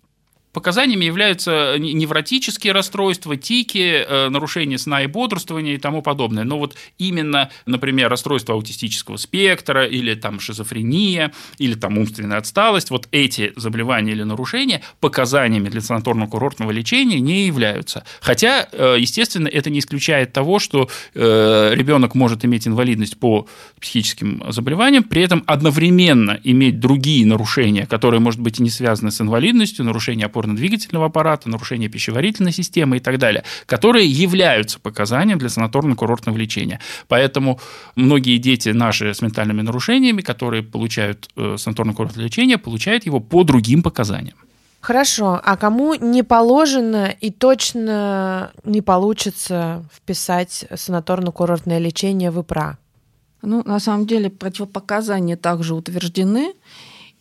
Показаниями 0.57 1.05
являются 1.05 1.75
невротические 1.79 2.73
расстройства, 2.73 3.37
тики, 3.37 4.07
э, 4.09 4.31
нарушение 4.31 4.79
сна 4.79 5.03
и 5.03 5.07
бодрствования 5.07 5.75
и 5.75 5.77
тому 5.77 6.01
подобное. 6.01 6.45
Но 6.45 6.59
вот 6.59 6.77
именно, 6.97 7.51
например, 7.67 8.09
расстройство 8.09 8.55
аутистического 8.55 9.19
спектра 9.19 9.85
или 9.85 10.15
там 10.15 10.41
шизофрения 10.41 11.35
или 11.59 11.75
там 11.75 11.99
умственная 11.99 12.39
отсталость, 12.39 12.89
вот 12.89 13.07
эти 13.13 13.53
заболевания 13.57 14.13
или 14.13 14.23
нарушения 14.23 14.81
показаниями 14.99 15.69
для 15.69 15.83
санаторно-курортного 15.83 16.73
лечения 16.73 17.21
не 17.21 17.45
являются. 17.45 18.07
Хотя, 18.23 18.67
э, 18.73 18.97
естественно, 18.99 19.49
это 19.49 19.69
не 19.69 19.81
исключает 19.81 20.33
того, 20.33 20.59
что 20.59 20.89
э, 21.15 21.73
ребенок 21.75 22.15
может 22.15 22.47
иметь 22.47 22.67
инвалидность 22.67 23.19
по 23.19 23.47
психическим 23.79 24.43
заболеваниям, 24.49 25.05
при 25.05 25.21
этом 25.21 25.45
одновременно 25.47 26.41
иметь 26.45 26.81
другие 26.81 27.27
нарушения, 27.27 27.85
которые, 27.85 28.21
может 28.21 28.41
быть, 28.41 28.59
и 28.59 28.63
не 28.63 28.71
связаны 28.71 29.11
с 29.11 29.21
инвалидностью, 29.21 29.85
нарушения 29.85 30.25
опоры 30.25 30.46
опорно-двигательного 30.47 31.07
аппарата, 31.07 31.49
нарушение 31.49 31.89
пищеварительной 31.89 32.53
системы 32.53 32.97
и 32.97 33.01
так 33.01 33.19
далее, 33.19 33.45
которые 33.67 34.07
являются 34.07 34.79
показанием 34.81 35.39
для 35.39 35.49
санаторно-курортного 35.49 36.37
лечения. 36.37 36.81
Поэтому 37.09 37.61
многие 37.95 38.39
дети 38.39 38.71
наши 38.71 39.15
с 39.15 39.23
ментальными 39.23 39.63
нарушениями, 39.63 40.23
которые 40.23 40.63
получают 40.63 41.29
э, 41.37 41.57
санаторно-курортное 41.59 42.25
лечение, 42.25 42.59
получают 42.59 43.07
его 43.07 43.21
по 43.21 43.45
другим 43.45 43.83
показаниям. 43.83 44.37
Хорошо, 44.81 45.41
а 45.43 45.57
кому 45.57 45.95
не 45.95 46.23
положено 46.23 47.07
и 47.21 47.31
точно 47.31 48.53
не 48.65 48.83
получится 48.83 49.85
вписать 49.93 50.67
санаторно-курортное 50.71 51.81
лечение 51.81 52.31
в 52.31 52.41
ИПРА? 52.41 52.79
Ну, 53.43 53.63
на 53.65 53.81
самом 53.81 54.07
деле 54.07 54.31
противопоказания 54.31 55.37
также 55.37 55.75
утверждены, 55.75 56.53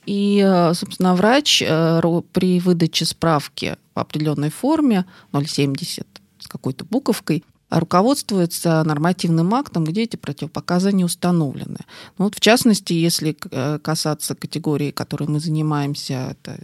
и, 0.06 0.44
э, 0.46 0.74
собственно, 0.74 1.16
врач 1.16 1.62
э, 1.62 2.02
при 2.32 2.60
выдаче 2.60 3.06
справки 3.06 3.78
по 3.94 4.02
определенной 4.02 4.50
форме 4.50 5.06
070 5.34 6.08
с 6.40 6.48
какой-то 6.48 6.86
буковкой 6.86 7.44
руководствуется 7.70 8.84
нормативным 8.84 9.54
актом, 9.54 9.84
где 9.84 10.04
эти 10.04 10.16
противопоказания 10.16 11.06
установлены. 11.06 11.80
Ну, 12.18 12.26
вот 12.26 12.36
в 12.36 12.40
частности, 12.40 12.94
если 12.94 13.36
э, 13.52 13.80
касаться 13.80 14.36
категории, 14.36 14.92
которой 14.92 15.28
мы 15.28 15.40
занимаемся, 15.40 16.38
это 16.38 16.60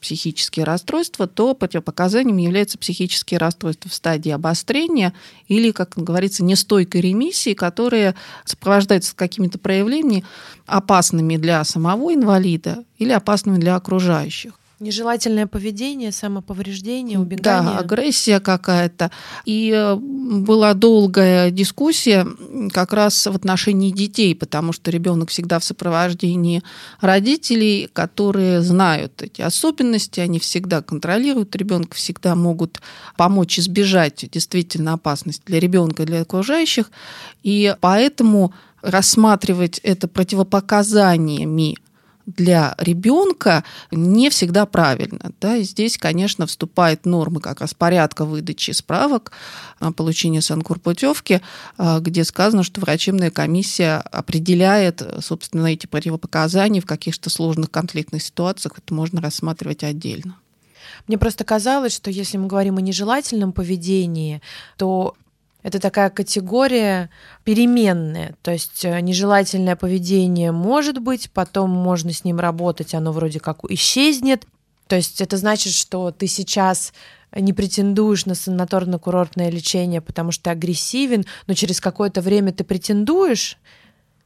психические 0.00 0.64
расстройства, 0.64 1.26
то 1.26 1.54
противопоказанием 1.54 2.36
является 2.36 2.78
психические 2.78 3.38
расстройства 3.38 3.90
в 3.90 3.94
стадии 3.94 4.30
обострения 4.30 5.12
или, 5.48 5.70
как 5.70 5.92
говорится, 5.96 6.44
нестойкой 6.44 7.00
ремиссии, 7.02 7.54
которые 7.54 8.14
сопровождаются 8.44 9.14
какими-то 9.14 9.58
проявлениями 9.58 10.24
опасными 10.66 11.36
для 11.36 11.62
самого 11.64 12.14
инвалида 12.14 12.84
или 12.98 13.12
опасными 13.12 13.58
для 13.58 13.76
окружающих. 13.76 14.54
Нежелательное 14.84 15.46
поведение, 15.46 16.12
самоповреждение, 16.12 17.18
убегание. 17.18 17.72
Да, 17.72 17.78
агрессия 17.78 18.38
какая-то. 18.38 19.10
И 19.46 19.72
э, 19.74 19.94
была 19.96 20.74
долгая 20.74 21.50
дискуссия 21.50 22.26
как 22.70 22.92
раз 22.92 23.26
в 23.26 23.34
отношении 23.34 23.90
детей, 23.90 24.34
потому 24.34 24.74
что 24.74 24.90
ребенок 24.90 25.30
всегда 25.30 25.58
в 25.58 25.64
сопровождении 25.64 26.62
родителей, 27.00 27.88
которые 27.94 28.60
знают 28.60 29.22
эти 29.22 29.40
особенности, 29.40 30.20
они 30.20 30.38
всегда 30.38 30.82
контролируют 30.82 31.56
ребенка, 31.56 31.96
всегда 31.96 32.34
могут 32.34 32.82
помочь 33.16 33.58
избежать 33.58 34.26
действительно 34.30 34.92
опасности 34.92 35.42
для 35.46 35.60
ребенка 35.60 36.04
для 36.04 36.20
окружающих. 36.20 36.90
И 37.42 37.74
поэтому 37.80 38.52
рассматривать 38.82 39.78
это 39.78 40.08
противопоказаниями 40.08 41.78
для 42.26 42.74
ребенка 42.78 43.64
не 43.90 44.30
всегда 44.30 44.66
правильно. 44.66 45.32
Да? 45.40 45.56
И 45.56 45.62
здесь, 45.62 45.98
конечно, 45.98 46.46
вступает 46.46 47.06
нормы 47.06 47.40
как 47.40 47.60
раз 47.60 47.74
порядка 47.74 48.24
выдачи 48.24 48.70
справок 48.70 49.32
о 49.78 49.92
получении 49.92 50.40
санкур-путевки, 50.40 51.40
а, 51.76 52.00
где 52.00 52.24
сказано, 52.24 52.62
что 52.62 52.80
врачебная 52.80 53.30
комиссия 53.30 53.96
определяет, 53.96 55.02
собственно, 55.20 55.66
эти 55.66 55.86
противопоказания 55.86 56.80
в 56.80 56.86
каких-то 56.86 57.30
сложных 57.30 57.70
конфликтных 57.70 58.22
ситуациях. 58.22 58.74
Это 58.78 58.94
можно 58.94 59.20
рассматривать 59.20 59.84
отдельно. 59.84 60.36
Мне 61.06 61.18
просто 61.18 61.44
казалось, 61.44 61.94
что 61.94 62.10
если 62.10 62.38
мы 62.38 62.46
говорим 62.46 62.78
о 62.78 62.80
нежелательном 62.80 63.52
поведении, 63.52 64.40
то 64.76 65.14
это 65.64 65.80
такая 65.80 66.10
категория 66.10 67.10
переменная, 67.42 68.36
то 68.42 68.52
есть 68.52 68.84
э, 68.84 69.00
нежелательное 69.00 69.76
поведение 69.76 70.52
может 70.52 70.98
быть, 70.98 71.30
потом 71.32 71.70
можно 71.70 72.12
с 72.12 72.22
ним 72.22 72.38
работать, 72.38 72.94
оно 72.94 73.12
вроде 73.12 73.40
как 73.40 73.64
исчезнет. 73.70 74.46
То 74.86 74.96
есть 74.96 75.22
это 75.22 75.38
значит, 75.38 75.72
что 75.72 76.10
ты 76.10 76.26
сейчас 76.26 76.92
не 77.34 77.54
претендуешь 77.54 78.26
на 78.26 78.32
санаторно-курортное 78.32 79.50
лечение, 79.50 80.02
потому 80.02 80.32
что 80.32 80.44
ты 80.44 80.50
агрессивен, 80.50 81.24
но 81.46 81.54
через 81.54 81.80
какое-то 81.80 82.20
время 82.20 82.52
ты 82.52 82.62
претендуешь, 82.62 83.56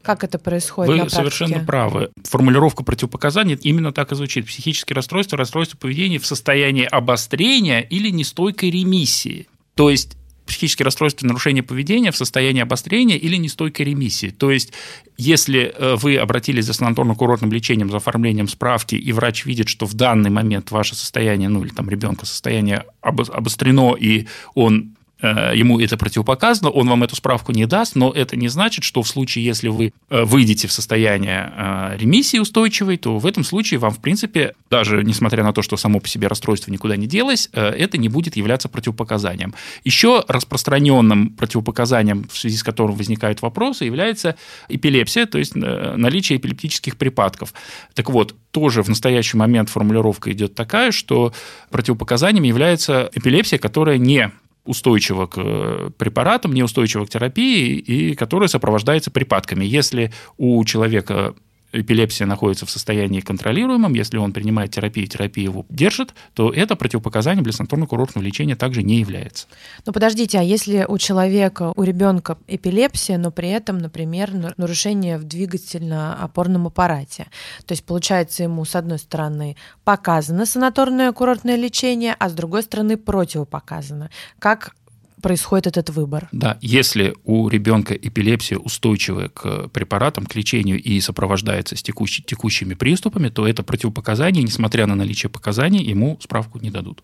как 0.03 0.24
это 0.24 0.40
происходит? 0.40 0.90
Вы 0.90 1.05
на 1.05 1.09
совершенно 1.09 1.61
правы. 1.61 2.11
Формулировка 2.24 2.83
противопоказаний 2.83 3.55
именно 3.62 3.92
так 3.92 4.11
и 4.11 4.16
звучит. 4.16 4.46
Психические 4.46 4.96
расстройства, 4.96 5.38
расстройства 5.38 5.77
поведения 5.77 6.18
в 6.18 6.27
состоянии 6.27 6.85
обострения 6.85 7.81
или 7.81 8.11
нестойкой 8.11 8.70
ремиссии. 8.70 9.46
То 9.74 9.90
есть 9.90 10.16
психические 10.49 10.85
расстройства 10.85 11.25
и 11.25 11.29
нарушения 11.29 11.63
поведения 11.63 12.11
в 12.11 12.17
состоянии 12.17 12.63
обострения 12.63 13.17
или 13.17 13.37
нестойкой 13.37 13.87
ремиссии. 13.87 14.31
То 14.31 14.51
есть, 14.51 14.73
если 15.17 15.73
э, 15.77 15.95
вы 15.97 16.17
обратились 16.17 16.65
за 16.65 16.73
санаторно-курортным 16.73 17.53
лечением, 17.53 17.91
за 17.91 17.99
оформлением 17.99 18.49
справки, 18.49 18.97
и 18.97 19.13
врач 19.13 19.45
видит, 19.45 19.69
что 19.69 19.87
в 19.87 19.95
данный 19.95 20.31
момент 20.31 20.71
ваше 20.71 20.97
состояние, 20.97 21.49
ну 21.49 21.63
или 21.63 21.71
там 21.71 21.89
ребенка 21.89 22.27
состояние 22.27 22.85
обострено, 23.01 23.95
и 23.95 24.27
он 24.55 24.97
ему 25.20 25.81
это 25.81 25.96
противопоказано, 25.96 26.70
он 26.70 26.88
вам 26.88 27.02
эту 27.02 27.16
справку 27.16 27.52
не 27.52 27.66
даст, 27.66 27.96
но 27.96 28.12
это 28.12 28.37
не 28.37 28.48
значит, 28.48 28.85
что 28.85 29.02
в 29.02 29.09
случае, 29.09 29.44
если 29.44 29.68
вы 29.68 29.92
э, 30.11 30.22
выйдете 30.22 30.68
в 30.68 30.72
состояние 30.72 31.52
э, 31.57 31.96
ремиссии 31.98 32.38
устойчивой, 32.38 32.96
то 32.98 33.18
в 33.18 33.26
этом 33.26 33.44
случае 33.44 33.81
вам, 33.81 33.92
в 33.92 33.98
принципе, 34.00 34.54
даже 34.70 35.02
несмотря 35.02 35.42
на 35.42 35.52
то, 35.52 35.62
что 35.62 35.76
само 35.76 35.98
по 36.00 36.09
себе 36.09 36.28
расстройство 36.28 36.70
никуда 36.70 36.96
не 36.96 37.07
делось, 37.07 37.48
это 37.52 37.98
не 37.98 38.09
будет 38.09 38.37
являться 38.37 38.68
противопоказанием. 38.68 39.54
Еще 39.85 40.24
распространенным 40.28 41.31
противопоказанием, 41.31 42.28
в 42.31 42.38
связи 42.38 42.57
с 42.57 42.62
которым 42.62 42.96
возникают 42.96 43.42
вопросы, 43.42 43.85
является 43.85 44.37
эпилепсия, 44.68 45.26
то 45.26 45.38
есть 45.38 45.54
наличие 45.54 46.38
эпилептических 46.38 46.96
припадков. 46.96 47.54
Так 47.94 48.11
вот, 48.11 48.35
тоже 48.50 48.83
в 48.83 48.88
настоящий 48.88 49.37
момент 49.37 49.68
формулировка 49.68 50.33
идет 50.33 50.54
такая, 50.54 50.92
что 50.92 51.33
противопоказанием 51.70 52.44
является 52.44 53.11
эпилепсия, 53.14 53.59
которая 53.59 53.98
не 53.98 54.31
устойчива 54.68 55.26
к 55.26 55.38
э, 55.38 55.90
препаратам, 55.96 56.52
неустойчива 56.52 57.07
к 57.07 57.11
терапии 57.11 57.76
и 57.76 58.14
которая 58.14 58.48
сопровождается 58.48 59.11
припадками. 59.11 59.64
Если 59.64 60.12
у 60.37 60.62
человека 60.64 61.35
эпилепсия 61.72 62.26
находится 62.26 62.66
в 62.66 62.70
состоянии 62.70 63.20
контролируемом, 63.20 63.94
если 63.94 64.16
он 64.16 64.33
принимает 64.33 64.72
терапию, 64.72 65.07
терапия 65.07 65.44
его 65.44 65.66
держит, 65.68 66.14
то 66.35 66.50
это 66.50 66.76
противопоказанием 66.76 67.44
для 67.44 67.52
санаторно-курортного 67.52 68.22
лечения 68.22 68.57
также 68.57 68.83
не 68.83 68.96
является. 68.96 69.46
Ну 69.87 69.92
подождите, 69.92 70.38
а 70.38 70.42
если 70.42 70.85
у 70.88 70.98
человека, 70.98 71.72
у 71.76 71.83
ребенка 71.83 72.38
эпилепсия, 72.46 73.18
но 73.18 73.31
при 73.31 73.50
этом, 73.50 73.78
например, 73.78 74.54
нарушение 74.57 75.18
в 75.18 75.24
двигательно-опорном 75.24 76.66
аппарате, 76.66 77.26
то 77.66 77.72
есть 77.72 77.85
получается 77.85 78.42
ему 78.42 78.64
с 78.64 78.74
одной 78.74 78.98
стороны 78.98 79.57
показано 79.85 80.46
санаторное 80.46 81.12
курортное 81.12 81.57
лечение, 81.57 82.14
а 82.18 82.28
с 82.28 82.33
другой 82.33 82.62
стороны 82.62 82.96
противопоказано. 82.96 84.11
Как 84.38 84.74
происходит 85.22 85.66
этот 85.66 85.90
выбор. 85.90 86.28
Да, 86.33 86.59
если 86.61 87.14
у 87.24 87.48
ребенка 87.48 87.94
эпилепсия 87.94 88.59
устойчивая 88.59 89.28
к 89.28 89.68
препаратам, 89.68 90.26
к 90.26 90.35
лечению 90.35 90.83
и 90.83 91.00
сопровождается 91.00 91.76
с 91.76 91.83
текущ, 91.83 92.22
текущими 92.24 92.74
приступами, 92.74 93.28
то 93.28 93.46
это 93.46 93.62
противопоказание, 93.62 94.42
несмотря 94.42 94.87
на 94.87 94.94
наличие 94.94 95.31
показаний, 95.31 95.83
ему 95.83 96.18
справку 96.20 96.59
не 96.59 96.70
дадут. 96.70 97.02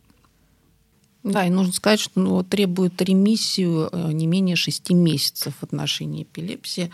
Да, 1.24 1.46
и 1.46 1.50
нужно 1.50 1.72
сказать, 1.72 2.00
что 2.00 2.20
ну, 2.20 2.44
требует 2.44 3.00
ремиссию 3.00 3.88
э, 3.90 4.12
не 4.12 4.26
менее 4.26 4.56
6 4.56 4.90
месяцев 4.90 5.54
в 5.58 5.62
отношении 5.62 6.24
эпилепсии. 6.24 6.90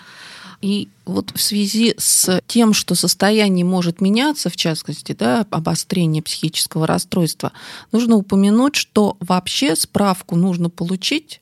И 0.63 0.89
вот 1.05 1.33
в 1.35 1.43
связи 1.43 1.95
с 1.99 2.41
тем, 2.47 2.73
что 2.73 2.95
состояние 2.95 3.65
может 3.65 4.01
меняться, 4.01 4.49
в 4.49 4.57
частности, 4.57 5.17
да, 5.19 5.45
обострение 5.51 6.23
психического 6.23 6.87
расстройства, 6.87 7.51
нужно 7.91 8.15
упомянуть, 8.15 8.77
что 8.77 9.17
вообще 9.19 9.75
справку 9.75 10.37
нужно 10.37 10.71
получить 10.71 11.41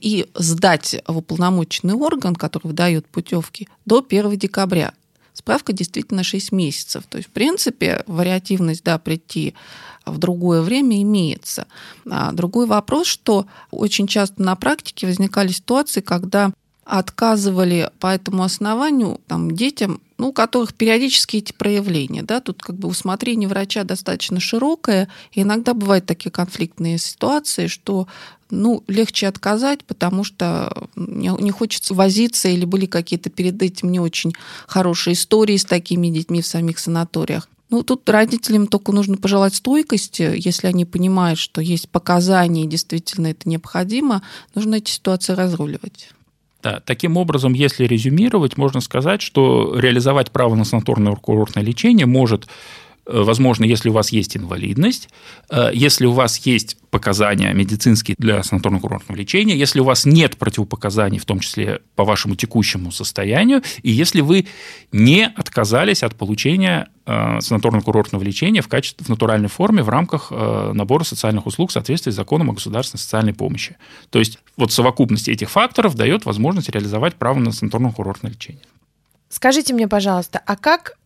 и 0.00 0.26
сдать 0.34 1.02
в 1.06 1.16
уполномоченный 1.16 1.94
орган, 1.94 2.36
который 2.36 2.66
выдает 2.66 3.06
путевки, 3.06 3.66
до 3.86 4.04
1 4.06 4.38
декабря. 4.38 4.92
Справка 5.36 5.74
действительно 5.74 6.24
6 6.24 6.50
месяцев. 6.52 7.04
То 7.10 7.18
есть, 7.18 7.28
в 7.28 7.32
принципе, 7.32 8.02
вариативность 8.06 8.82
да, 8.82 8.96
прийти 8.96 9.54
в 10.06 10.16
другое 10.16 10.62
время 10.62 11.02
имеется. 11.02 11.66
А 12.10 12.32
другой 12.32 12.66
вопрос, 12.66 13.06
что 13.06 13.46
очень 13.70 14.06
часто 14.06 14.42
на 14.42 14.56
практике 14.56 15.06
возникали 15.06 15.48
ситуации, 15.52 16.00
когда 16.00 16.52
отказывали 16.86 17.90
по 17.98 18.06
этому 18.06 18.44
основанию 18.44 19.20
там, 19.26 19.50
детям, 19.50 20.00
ну, 20.16 20.28
у 20.28 20.32
которых 20.32 20.72
периодически 20.72 21.36
эти 21.36 21.52
проявления. 21.52 22.22
Да? 22.22 22.40
Тут 22.40 22.62
как 22.62 22.76
бы 22.76 22.88
усмотрение 22.88 23.46
врача 23.46 23.84
достаточно 23.84 24.40
широкое, 24.40 25.08
и 25.32 25.42
иногда 25.42 25.74
бывают 25.74 26.06
такие 26.06 26.30
конфликтные 26.30 26.96
ситуации, 26.96 27.66
что 27.66 28.06
ну, 28.50 28.82
легче 28.86 29.26
отказать, 29.26 29.84
потому 29.84 30.24
что 30.24 30.88
не, 30.96 31.50
хочется 31.50 31.94
возиться, 31.94 32.48
или 32.48 32.64
были 32.64 32.86
какие-то 32.86 33.30
перед 33.30 33.62
этим 33.62 33.90
не 33.90 34.00
очень 34.00 34.32
хорошие 34.66 35.14
истории 35.14 35.56
с 35.56 35.64
такими 35.64 36.08
детьми 36.08 36.42
в 36.42 36.46
самих 36.46 36.78
санаториях. 36.78 37.48
Ну, 37.68 37.82
тут 37.82 38.08
родителям 38.08 38.68
только 38.68 38.92
нужно 38.92 39.16
пожелать 39.16 39.56
стойкости, 39.56 40.34
если 40.36 40.68
они 40.68 40.84
понимают, 40.84 41.38
что 41.38 41.60
есть 41.60 41.88
показания, 41.88 42.64
и 42.64 42.68
действительно 42.68 43.28
это 43.28 43.48
необходимо, 43.48 44.22
нужно 44.54 44.76
эти 44.76 44.90
ситуации 44.90 45.32
разруливать. 45.32 46.10
Да, 46.62 46.80
таким 46.84 47.16
образом, 47.16 47.52
если 47.54 47.84
резюмировать, 47.84 48.56
можно 48.56 48.80
сказать, 48.80 49.20
что 49.20 49.78
реализовать 49.78 50.30
право 50.30 50.54
на 50.54 50.64
санаторное 50.64 51.14
курортное 51.16 51.62
лечение 51.62 52.06
может 52.06 52.46
возможно, 53.06 53.64
если 53.64 53.88
у 53.88 53.92
вас 53.92 54.10
есть 54.10 54.36
инвалидность, 54.36 55.08
э, 55.50 55.70
если 55.72 56.06
у 56.06 56.12
вас 56.12 56.38
есть 56.38 56.76
показания 56.90 57.52
медицинские 57.52 58.16
для 58.18 58.40
санаторно-курортного 58.40 59.16
лечения, 59.16 59.56
если 59.56 59.80
у 59.80 59.84
вас 59.84 60.04
нет 60.04 60.36
противопоказаний, 60.36 61.18
в 61.18 61.24
том 61.24 61.40
числе 61.40 61.80
по 61.94 62.04
вашему 62.04 62.34
текущему 62.34 62.90
состоянию, 62.90 63.62
и 63.82 63.90
если 63.90 64.20
вы 64.20 64.46
не 64.92 65.26
отказались 65.26 66.02
от 66.02 66.16
получения 66.16 66.88
э, 67.06 67.38
санаторно-курортного 67.38 68.24
лечения 68.24 68.62
в 68.62 68.68
качестве 68.68 69.04
в 69.04 69.08
натуральной 69.08 69.48
форме 69.48 69.82
в 69.82 69.88
рамках 69.88 70.30
набора 70.30 71.04
социальных 71.04 71.46
услуг 71.46 71.70
в 71.70 71.72
соответствии 71.72 72.10
с 72.10 72.14
законом 72.14 72.50
о 72.50 72.54
государственной 72.54 73.00
социальной 73.00 73.34
помощи. 73.34 73.76
То 74.10 74.18
есть 74.18 74.38
вот 74.56 74.72
совокупность 74.72 75.28
этих 75.28 75.50
факторов 75.50 75.94
дает 75.94 76.24
возможность 76.24 76.68
реализовать 76.70 77.14
право 77.14 77.38
на 77.38 77.50
санаторно-курортное 77.50 78.30
лечение. 78.30 78.62
Скажите 79.28 79.74
мне, 79.74 79.88
пожалуйста, 79.88 80.40
а 80.44 80.56
как 80.56 80.96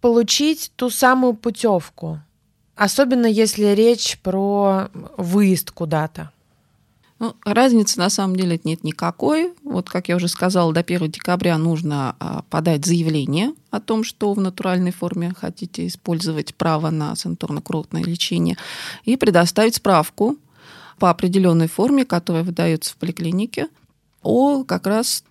получить 0.00 0.72
ту 0.76 0.90
самую 0.90 1.34
путевку, 1.34 2.20
особенно 2.76 3.26
если 3.26 3.66
речь 3.66 4.18
про 4.22 4.88
выезд 5.16 5.70
куда-то? 5.70 6.30
Ну, 7.20 7.36
разницы 7.44 7.98
на 7.98 8.08
самом 8.08 8.34
деле 8.34 8.58
нет 8.64 8.82
никакой. 8.82 9.52
Вот, 9.62 9.90
как 9.90 10.08
я 10.08 10.16
уже 10.16 10.26
сказала, 10.26 10.72
до 10.72 10.80
1 10.80 11.10
декабря 11.10 11.58
нужно 11.58 12.16
а, 12.18 12.44
подать 12.48 12.86
заявление 12.86 13.52
о 13.70 13.78
том, 13.78 14.04
что 14.04 14.32
в 14.32 14.40
натуральной 14.40 14.90
форме 14.90 15.34
хотите 15.36 15.86
использовать 15.86 16.54
право 16.54 16.88
на 16.88 17.12
санаторно-курортное 17.12 18.02
лечение, 18.02 18.56
и 19.04 19.18
предоставить 19.18 19.74
справку 19.74 20.38
по 20.98 21.10
определенной 21.10 21.68
форме, 21.68 22.06
которая 22.06 22.42
выдается 22.42 22.94
в 22.94 22.96
поликлинике, 22.96 23.68
о 24.22 24.64
как 24.64 24.86
раз 24.86 25.22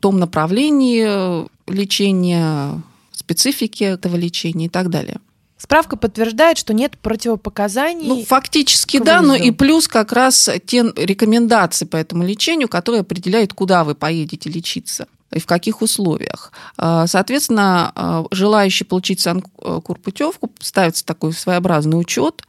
том 0.00 0.18
направлении 0.18 1.48
лечения 1.70 2.82
специфики 3.28 3.84
этого 3.84 4.16
лечения 4.16 4.66
и 4.66 4.68
так 4.70 4.88
далее. 4.88 5.18
Справка 5.58 5.96
подтверждает, 5.96 6.56
что 6.56 6.72
нет 6.72 6.96
противопоказаний. 6.98 8.06
Ну, 8.06 8.24
фактически 8.24 9.00
да, 9.00 9.20
но 9.20 9.34
и 9.34 9.50
плюс 9.50 9.88
как 9.88 10.12
раз 10.12 10.48
те 10.64 10.84
рекомендации 10.96 11.84
по 11.84 11.96
этому 11.96 12.24
лечению, 12.24 12.68
которые 12.68 13.00
определяют, 13.00 13.52
куда 13.52 13.84
вы 13.84 13.94
поедете 13.94 14.48
лечиться 14.48 15.08
и 15.32 15.40
в 15.40 15.46
каких 15.46 15.82
условиях. 15.82 16.52
А, 16.78 17.06
соответственно, 17.06 17.92
а, 17.94 18.24
желающий 18.30 18.84
получить 18.84 19.20
санкурпутевку 19.20 20.50
ставится 20.60 21.04
такой 21.04 21.32
своеобразный 21.34 22.00
учет, 22.00 22.44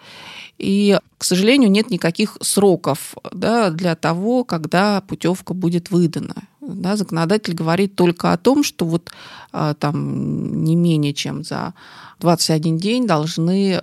и, 0.59 0.97
к 1.17 1.23
сожалению, 1.23 1.71
нет 1.71 1.89
никаких 1.89 2.37
сроков 2.41 3.15
да, 3.33 3.69
для 3.71 3.95
того, 3.95 4.43
когда 4.43 5.01
путевка 5.01 5.53
будет 5.53 5.89
выдана. 5.89 6.35
Да, 6.75 6.95
законодатель 6.95 7.53
говорит 7.53 7.95
только 7.95 8.33
о 8.33 8.37
том, 8.37 8.63
что 8.63 8.85
вот 8.85 9.11
а, 9.51 9.73
там 9.73 10.63
не 10.63 10.75
менее 10.75 11.13
чем 11.13 11.43
за 11.43 11.73
21 12.19 12.77
день 12.77 13.07
должны 13.07 13.81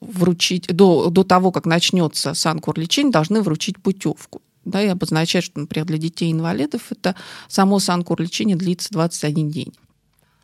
вручить, 0.00 0.66
до, 0.68 1.10
до 1.10 1.24
того, 1.24 1.52
как 1.52 1.66
начнется 1.66 2.34
санкур 2.34 2.78
лечение, 2.78 3.12
должны 3.12 3.42
вручить 3.42 3.78
путевку. 3.78 4.42
Да, 4.64 4.82
и 4.82 4.88
обозначать, 4.88 5.44
что, 5.44 5.60
например, 5.60 5.86
для 5.86 5.98
детей-инвалидов 5.98 6.82
это 6.90 7.14
само 7.48 7.78
санкур 7.78 8.20
лечение 8.20 8.56
длится 8.56 8.88
21 8.90 9.50
день. 9.50 9.72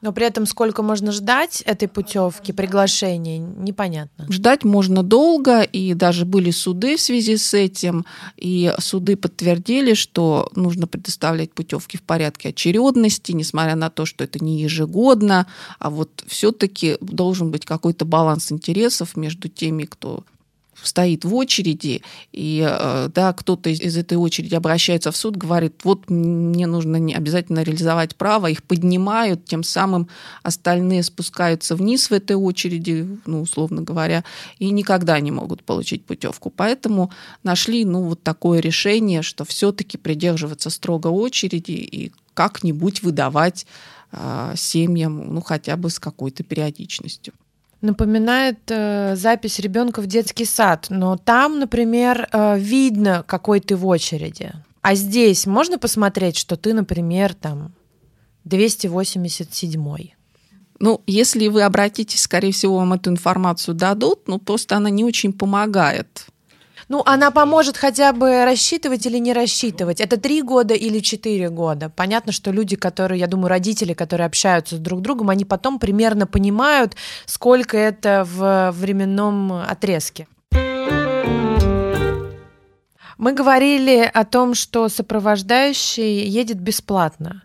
Но 0.03 0.13
при 0.13 0.27
этом 0.27 0.47
сколько 0.47 0.83
можно 0.83 1.13
ждать 1.13 1.63
этой 1.63 1.87
путевки, 1.87 2.53
приглашения, 2.53 3.39
непонятно. 3.39 4.27
Ждать 4.29 4.65
можно 4.65 5.05
долго, 5.05 5.63
и 5.63 5.95
даже 5.95 6.27
были 6.27 6.51
суды 6.51 6.97
в 6.97 7.01
связи 7.01 7.37
с 7.37 7.55
этим, 7.55 8.05
и 8.37 8.75
суды 8.79 9.17
подтвердили, 9.17 9.95
что 9.95 10.51
нужно 10.57 10.89
предоставлять 10.89 11.53
путевки 11.53 11.97
в 11.97 12.03
порядке 12.03 12.49
очередности, 12.49 13.31
несмотря 13.31 13.77
на 13.77 13.91
то, 13.91 14.05
что 14.05 14.25
это 14.25 14.45
не 14.45 14.61
ежегодно, 14.61 15.47
а 15.79 15.89
вот 15.89 16.25
все-таки 16.27 16.99
должен 17.01 17.53
быть 17.53 17.65
какой-то 17.65 18.05
баланс 18.05 18.51
интересов 18.51 19.17
между 19.17 19.49
теми, 19.49 19.85
кто 19.85 20.25
стоит 20.87 21.25
в 21.25 21.35
очереди, 21.35 22.03
и 22.33 22.67
э, 22.69 23.09
да, 23.15 23.33
кто-то 23.33 23.71
из, 23.71 23.97
этой 23.97 24.17
очереди 24.19 24.55
обращается 24.55 25.13
в 25.13 25.17
суд, 25.17 25.37
говорит, 25.37 25.81
вот 25.85 26.11
мне 26.11 26.67
нужно 26.67 26.97
не 26.97 27.15
обязательно 27.15 27.63
реализовать 27.63 28.17
право, 28.17 28.49
их 28.49 28.63
поднимают, 28.63 29.45
тем 29.45 29.63
самым 29.63 30.09
остальные 30.43 31.03
спускаются 31.03 31.77
вниз 31.77 32.11
в 32.11 32.13
этой 32.13 32.37
очереди, 32.37 33.19
ну, 33.27 33.43
условно 33.43 33.83
говоря, 33.83 34.25
и 34.59 34.71
никогда 34.71 35.21
не 35.21 35.31
могут 35.31 35.65
получить 35.65 36.05
путевку. 36.05 36.51
Поэтому 36.51 37.11
нашли, 37.43 37.85
ну, 37.85 38.03
вот 38.03 38.23
такое 38.23 38.61
решение, 38.61 39.23
что 39.23 39.45
все-таки 39.45 39.99
придерживаться 39.99 40.71
строго 40.71 41.09
очереди 41.09 41.73
и 41.73 42.13
как-нибудь 42.35 43.03
выдавать 43.03 43.67
э, 44.13 44.55
семьям, 44.57 45.35
ну, 45.35 45.41
хотя 45.41 45.77
бы 45.77 45.91
с 45.91 45.99
какой-то 45.99 46.43
периодичностью 46.43 47.35
напоминает 47.83 48.59
э, 48.69 49.15
запись 49.17 49.59
ребенка 49.59 50.01
в 50.01 50.07
детский 50.07 50.45
сад, 50.45 50.87
но 50.89 51.17
там, 51.17 51.59
например, 51.59 52.29
э, 52.33 52.59
видно, 52.59 53.25
какой 53.27 53.61
ты 53.61 53.77
в 53.77 53.87
очереди. 53.87 54.53
А 54.81 54.95
здесь 54.95 55.47
можно 55.47 55.79
посмотреть, 55.79 56.37
что 56.37 56.57
ты, 56.57 56.73
например, 56.75 57.35
там 57.35 57.73
287 58.45 60.13
ну, 60.83 61.01
если 61.07 61.47
вы 61.47 61.63
обратитесь, 61.63 62.23
скорее 62.23 62.51
всего, 62.51 62.79
вам 62.79 62.95
эту 62.95 63.09
информацию 63.09 63.73
дадут, 63.73 64.27
но 64.27 64.41
просто 64.41 64.77
она 64.77 64.91
не 64.91 65.05
очень 65.05 65.33
помогает. 65.33 66.27
Ну, 66.93 67.03
она 67.07 67.31
поможет 67.31 67.79
хотя 67.79 68.13
бы 68.13 68.45
рассчитывать 68.45 69.07
или 69.07 69.17
не 69.17 69.33
рассчитывать. 69.33 69.99
Это 69.99 70.21
три 70.21 70.43
года 70.43 70.75
или 70.75 70.99
четыре 70.99 71.49
года. 71.49 71.89
Понятно, 71.89 72.33
что 72.33 72.51
люди, 72.51 72.77
которые, 72.77 73.19
я 73.19 73.27
думаю, 73.29 73.49
родители, 73.49 73.95
которые 73.95 74.27
общаются 74.27 74.77
с 74.77 74.79
друг 74.79 75.01
другом, 75.01 75.31
они 75.31 75.47
потом 75.47 75.79
примерно 75.79 76.27
понимают, 76.27 76.95
сколько 77.25 77.79
это 77.79 78.27
в 78.31 78.73
временном 78.73 79.53
отрезке. 79.53 80.29
Мы 83.17 83.33
говорили 83.33 84.11
о 84.13 84.25
том, 84.27 84.55
что 84.55 84.91
сопровождающий 84.91 86.27
едет 86.27 86.61
бесплатно. 86.61 87.45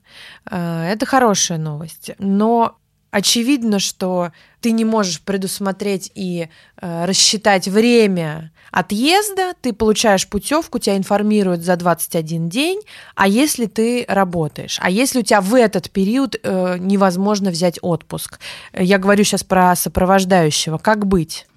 Э, 0.51 0.91
это 0.91 1.05
хорошая 1.05 1.57
новость. 1.57 2.11
Но 2.19 2.75
очевидно, 3.11 3.79
что 3.79 4.31
ты 4.61 4.71
не 4.71 4.85
можешь 4.85 5.21
предусмотреть 5.21 6.11
и 6.15 6.49
э, 6.81 7.05
рассчитать 7.05 7.67
время 7.67 8.51
отъезда, 8.71 9.53
ты 9.61 9.73
получаешь 9.73 10.27
путевку, 10.27 10.79
тебя 10.79 10.97
информируют 10.97 11.61
за 11.61 11.75
21 11.75 12.49
день, 12.49 12.81
а 13.15 13.27
если 13.27 13.65
ты 13.65 14.05
работаешь, 14.07 14.77
а 14.81 14.89
если 14.89 15.19
у 15.19 15.21
тебя 15.23 15.41
в 15.41 15.53
этот 15.53 15.89
период 15.89 16.35
э, 16.41 16.77
невозможно 16.79 17.49
взять 17.49 17.79
отпуск. 17.81 18.39
Я 18.73 18.97
говорю 18.97 19.23
сейчас 19.23 19.43
про 19.43 19.75
сопровождающего, 19.75 20.77
как 20.77 21.05
быть? 21.05 21.47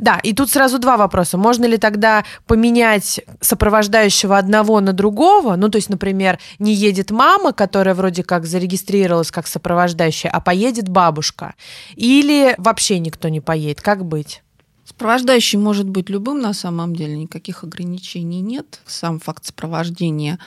Да, 0.00 0.18
и 0.22 0.32
тут 0.32 0.50
сразу 0.50 0.78
два 0.78 0.96
вопроса. 0.96 1.36
Можно 1.36 1.66
ли 1.66 1.76
тогда 1.76 2.24
поменять 2.46 3.20
сопровождающего 3.40 4.38
одного 4.38 4.80
на 4.80 4.94
другого? 4.94 5.56
Ну, 5.56 5.68
то 5.68 5.76
есть, 5.76 5.90
например, 5.90 6.38
не 6.58 6.72
едет 6.72 7.10
мама, 7.10 7.52
которая 7.52 7.94
вроде 7.94 8.24
как 8.24 8.46
зарегистрировалась 8.46 9.30
как 9.30 9.46
сопровождающая, 9.46 10.30
а 10.30 10.40
поедет 10.40 10.88
бабушка. 10.88 11.54
Или 11.96 12.54
вообще 12.56 12.98
никто 12.98 13.28
не 13.28 13.40
поедет. 13.40 13.82
Как 13.82 14.06
быть? 14.06 14.42
Сопровождающий 14.86 15.58
может 15.58 15.88
быть 15.88 16.08
любым 16.08 16.40
на 16.40 16.54
самом 16.54 16.96
деле, 16.96 17.16
никаких 17.16 17.62
ограничений 17.62 18.40
нет. 18.40 18.80
Сам 18.86 19.20
факт 19.20 19.44
сопровождения 19.44 20.38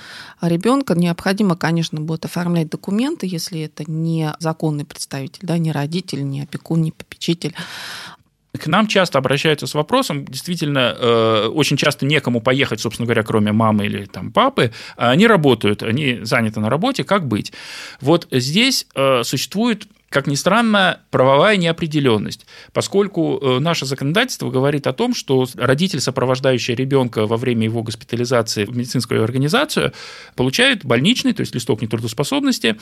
ребенка 0.42 0.96
необходимо, 0.96 1.56
конечно, 1.56 2.02
будет 2.02 2.26
оформлять 2.26 2.70
документы, 2.70 3.28
если 3.28 3.62
это 3.62 3.89
не 3.89 4.34
законный 4.39 4.84
представитель, 4.84 5.39
да, 5.44 5.58
не 5.60 5.72
родитель, 5.72 6.28
не 6.28 6.42
опекун, 6.42 6.82
не 6.82 6.92
попечитель. 6.92 7.56
К 8.60 8.68
нам 8.68 8.88
часто 8.88 9.18
обращаются 9.18 9.66
с 9.66 9.74
вопросом, 9.74 10.26
действительно, 10.26 10.96
э, 10.98 11.48
очень 11.48 11.76
часто 11.76 12.06
некому 12.06 12.39
поехать, 12.39 12.80
собственно 12.80 13.08
говоря, 13.08 13.24
кроме 13.24 13.52
мамы 13.52 13.86
или 13.86 14.06
там, 14.06 14.32
папы, 14.32 14.72
а 14.96 15.10
они 15.10 15.26
работают, 15.26 15.82
они 15.82 16.20
заняты 16.22 16.60
на 16.60 16.70
работе, 16.70 17.04
как 17.04 17.28
быть? 17.28 17.52
Вот 18.00 18.28
здесь 18.30 18.86
э, 18.96 19.24
существует 19.24 19.88
как 20.13 20.28
ни 20.28 20.36
странно, 20.36 20.99
правовая 21.10 21.58
неопределенность, 21.58 22.45
поскольку 22.71 23.39
э, 23.41 23.58
наше 23.58 23.88
законодательство 23.88 24.52
говорит 24.52 24.86
о 24.86 24.93
том, 24.93 25.15
что 25.15 25.47
родитель, 25.56 25.99
сопровождающий 26.02 26.76
ребенка 26.76 27.26
во 27.26 27.36
время 27.36 27.63
его 27.63 27.82
госпитализации 27.82 28.65
в 28.65 28.78
медицинскую 28.78 29.23
организацию, 29.23 29.91
получает 30.36 30.86
больничный, 30.86 31.34
то 31.34 31.41
есть 31.41 31.56
листок 31.56 31.82
нетрудоспособности, 31.82 32.78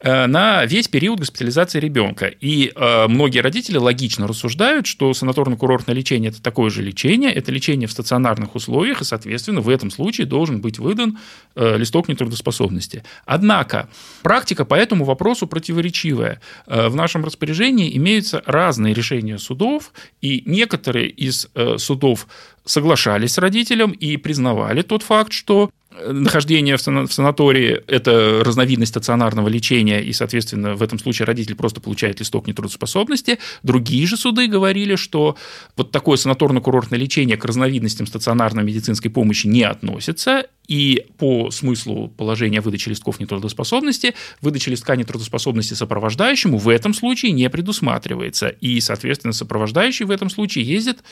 э, 0.00 0.26
на 0.26 0.66
весь 0.66 0.88
период 0.88 1.20
госпитализации 1.20 1.80
ребенка. 1.80 2.26
И 2.26 2.70
э, 2.76 3.08
многие 3.08 3.38
родители 3.38 3.78
логично 3.78 4.28
рассуждают, 4.28 4.86
что 4.86 5.12
санаторно-курортное 5.12 5.94
лечение– 5.94 6.30
это 6.32 6.42
такое 6.42 6.68
же 6.68 6.82
лечение, 6.82 7.32
это 7.32 7.50
лечение 7.50 7.88
в 7.88 7.92
стационарных 7.92 8.54
условиях, 8.56 9.00
и, 9.00 9.04
соответственно, 9.04 9.62
в 9.62 9.70
этом 9.70 9.90
случае 9.90 10.26
должен 10.26 10.60
быть 10.60 10.78
выдан 10.78 11.18
листок 11.56 12.08
нетрудоспособности. 12.08 13.04
Однако 13.24 13.88
практика 14.22 14.66
по 14.66 14.74
этому 14.74 15.04
вопросу 15.04 15.46
противоречивая. 15.46 16.40
Э, 16.74 16.88
в 16.88 16.96
нашем 16.96 17.24
распоряжении 17.24 17.96
имеются 17.96 18.42
разные 18.46 18.94
решения 18.94 19.38
судов, 19.38 19.92
и 20.20 20.42
некоторые 20.44 21.08
из 21.08 21.48
э, 21.54 21.78
судов 21.78 22.26
соглашались 22.64 23.34
с 23.34 23.38
родителем 23.38 23.92
и 23.92 24.16
признавали 24.16 24.82
тот 24.82 25.04
факт, 25.04 25.32
что 25.32 25.70
нахождение 26.06 26.76
в 26.76 26.80
санатории– 26.80 27.82
это 27.86 28.42
разновидность 28.44 28.90
стационарного 28.90 29.48
лечения, 29.48 30.02
и, 30.02 30.12
соответственно, 30.12 30.74
в 30.74 30.82
этом 30.82 30.98
случае 30.98 31.26
родитель 31.26 31.54
просто 31.54 31.80
получает 31.80 32.20
листок 32.20 32.46
нетрудоспособности. 32.46 33.38
Другие 33.62 34.06
же 34.06 34.16
суды 34.16 34.46
говорили, 34.46 34.96
что 34.96 35.36
вот 35.76 35.90
такое 35.90 36.16
санаторно-курортное 36.16 36.98
лечение 36.98 37.36
к 37.36 37.44
разновидностям 37.44 38.06
стационарной 38.06 38.64
медицинской 38.64 39.10
помощи 39.10 39.46
не 39.46 39.62
относится, 39.62 40.44
и 40.66 41.06
по 41.18 41.50
смыслу 41.50 42.08
положения 42.08 42.60
выдачи 42.60 42.88
листков 42.88 43.20
нетрудоспособности, 43.20 44.14
выдача 44.40 44.70
листка 44.70 44.96
нетрудоспособности 44.96 45.74
сопровождающему 45.74 46.58
в 46.58 46.68
этом 46.68 46.94
случае 46.94 47.32
не 47.32 47.48
предусматривается. 47.50 48.48
И, 48.48 48.80
соответственно, 48.80 49.32
сопровождающий 49.32 50.06
в 50.06 50.10
этом 50.10 50.30
случае 50.30 50.64
ездит 50.64 51.04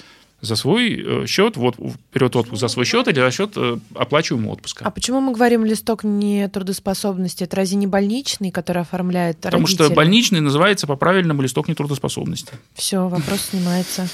за 0.42 0.56
свой 0.56 1.22
э, 1.22 1.26
счет, 1.26 1.56
вот 1.56 1.76
вперед 1.76 2.34
отпуск 2.34 2.60
за 2.60 2.66
свой 2.66 2.84
счет 2.84 3.06
или 3.06 3.20
за 3.20 3.30
счет 3.30 3.52
э, 3.54 3.78
оплачиваемого 3.94 4.54
отпуска. 4.54 4.84
А 4.84 4.90
почему 4.90 5.20
мы 5.20 5.32
говорим 5.32 5.64
листок 5.64 6.02
нетрудоспособности? 6.02 7.44
Это 7.44 7.56
разве 7.56 7.76
не 7.76 7.86
больничный, 7.86 8.50
который 8.50 8.82
оформляет 8.82 9.36
Потому 9.36 9.66
родители? 9.66 9.84
что 9.86 9.94
больничный 9.94 10.40
называется 10.40 10.88
по-правильному 10.88 11.42
листок 11.42 11.68
нетрудоспособности. 11.68 12.54
Все, 12.74 13.08
вопрос 13.08 13.40
снимается. 13.50 14.08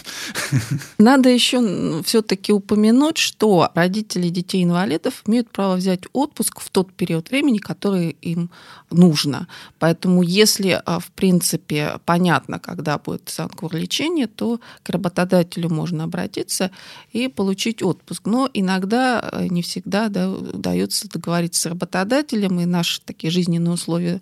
Надо 0.98 1.30
еще 1.30 2.02
все-таки 2.04 2.52
упомянуть, 2.52 3.16
что 3.16 3.70
родители 3.74 4.28
детей-инвалидов 4.28 5.22
имеют 5.26 5.48
право 5.50 5.76
взять 5.76 6.02
отпуск 6.12 6.60
в 6.60 6.68
тот 6.68 6.92
период 6.92 7.30
времени, 7.30 7.56
который 7.56 8.16
им 8.20 8.50
нужно. 8.90 9.48
Поэтому 9.78 10.22
если, 10.22 10.80
а, 10.84 10.98
в 10.98 11.10
принципе, 11.12 11.98
понятно, 12.04 12.58
когда 12.58 12.98
будет 12.98 13.30
санкур 13.30 13.74
лечение, 13.74 14.26
то 14.26 14.60
к 14.82 14.90
работодателю 14.90 15.70
можно 15.70 16.04
обратиться 16.04 16.17
обратиться 16.18 16.70
и 17.12 17.28
получить 17.28 17.83
отпуск. 17.83 18.22
Но 18.26 18.48
иногда 18.52 19.28
э, 19.33 19.46
не 19.48 19.62
всегда 19.62 20.09
да, 20.09 20.31
удается 20.31 21.09
договориться 21.09 21.62
с 21.62 21.66
работодателем, 21.66 22.61
и 22.61 22.64
наши 22.64 23.00
такие 23.00 23.31
жизненные 23.31 23.72
условия 23.72 24.20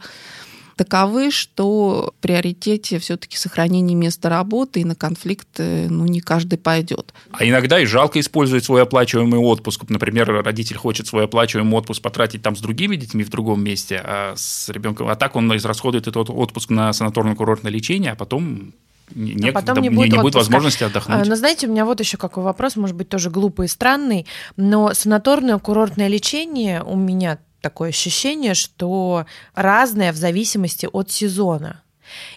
таковы, 0.76 1.30
что 1.30 2.12
в 2.18 2.22
приоритете 2.22 2.98
все-таки 2.98 3.38
сохранение 3.38 3.96
места 3.96 4.28
работы, 4.28 4.80
и 4.80 4.84
на 4.84 4.94
конфликт 4.94 5.48
э, 5.56 5.88
ну, 5.88 6.04
не 6.04 6.20
каждый 6.20 6.58
пойдет. 6.58 7.14
А 7.32 7.46
иногда 7.46 7.80
и 7.80 7.86
жалко 7.86 8.20
использовать 8.20 8.64
свой 8.64 8.82
оплачиваемый 8.82 9.40
отпуск. 9.40 9.84
Например, 9.88 10.42
родитель 10.44 10.76
хочет 10.76 11.06
свой 11.06 11.24
оплачиваемый 11.24 11.78
отпуск 11.78 12.02
потратить 12.02 12.42
там 12.42 12.56
с 12.56 12.60
другими 12.60 12.96
детьми 12.96 13.24
в 13.24 13.30
другом 13.30 13.64
месте, 13.64 14.02
а 14.04 14.34
с 14.36 14.68
ребенком. 14.68 15.08
А 15.08 15.16
так 15.16 15.34
он 15.34 15.54
израсходует 15.56 16.06
этот 16.08 16.28
отпуск 16.28 16.68
на 16.68 16.90
санаторно-курортное 16.90 17.70
лечение, 17.70 18.12
а 18.12 18.16
потом 18.16 18.74
не, 19.14 19.50
а 19.50 19.52
потом 19.52 19.78
не, 19.78 19.90
будет, 19.90 20.12
не 20.12 20.18
будет 20.20 20.34
возможности 20.34 20.84
отдохнуть. 20.84 21.22
А, 21.22 21.24
но 21.24 21.36
знаете, 21.36 21.66
у 21.66 21.70
меня 21.70 21.84
вот 21.84 22.00
еще 22.00 22.16
какой 22.16 22.42
вопрос, 22.42 22.76
может 22.76 22.96
быть, 22.96 23.08
тоже 23.08 23.30
глупый 23.30 23.66
и 23.66 23.68
странный, 23.68 24.26
но 24.56 24.94
санаторное 24.94 25.58
курортное 25.58 26.08
лечение 26.08 26.82
у 26.82 26.96
меня 26.96 27.38
такое 27.60 27.90
ощущение, 27.90 28.54
что 28.54 29.26
разное 29.54 30.12
в 30.12 30.16
зависимости 30.16 30.88
от 30.92 31.10
сезона. 31.10 31.82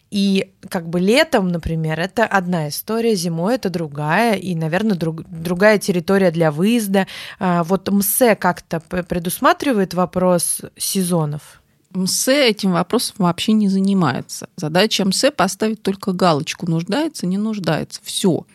И 0.10 0.52
как 0.70 0.90
бы 0.90 1.00
летом, 1.00 1.50
например, 1.50 2.00
это 2.00 2.26
одна 2.26 2.70
история, 2.70 3.16
зимой 3.16 3.56
это 3.56 3.70
другая, 3.70 4.36
и, 4.36 4.56
наверное, 4.56 4.96
друг, 4.98 5.22
другая 5.30 5.78
территория 5.78 6.32
для 6.32 6.52
выезда. 6.52 7.08
А, 7.40 7.64
вот 7.64 7.90
МСЭ 7.90 8.36
как-то 8.36 8.80
предусматривает 8.80 9.94
вопрос 9.94 10.62
сезонов? 10.78 11.59
МСЭ 11.94 12.50
этим 12.50 12.72
вопросом 12.72 13.16
вообще 13.20 13.54
не 13.54 13.68
занимается. 13.68 14.50
Задача 14.56 15.06
МСЭ 15.06 15.32
поставить 15.32 15.82
только 15.82 16.12
галочку, 16.12 16.70
нуждается, 16.70 17.26
не 17.26 17.38
нуждается. 17.38 18.00
Все. 18.04 18.46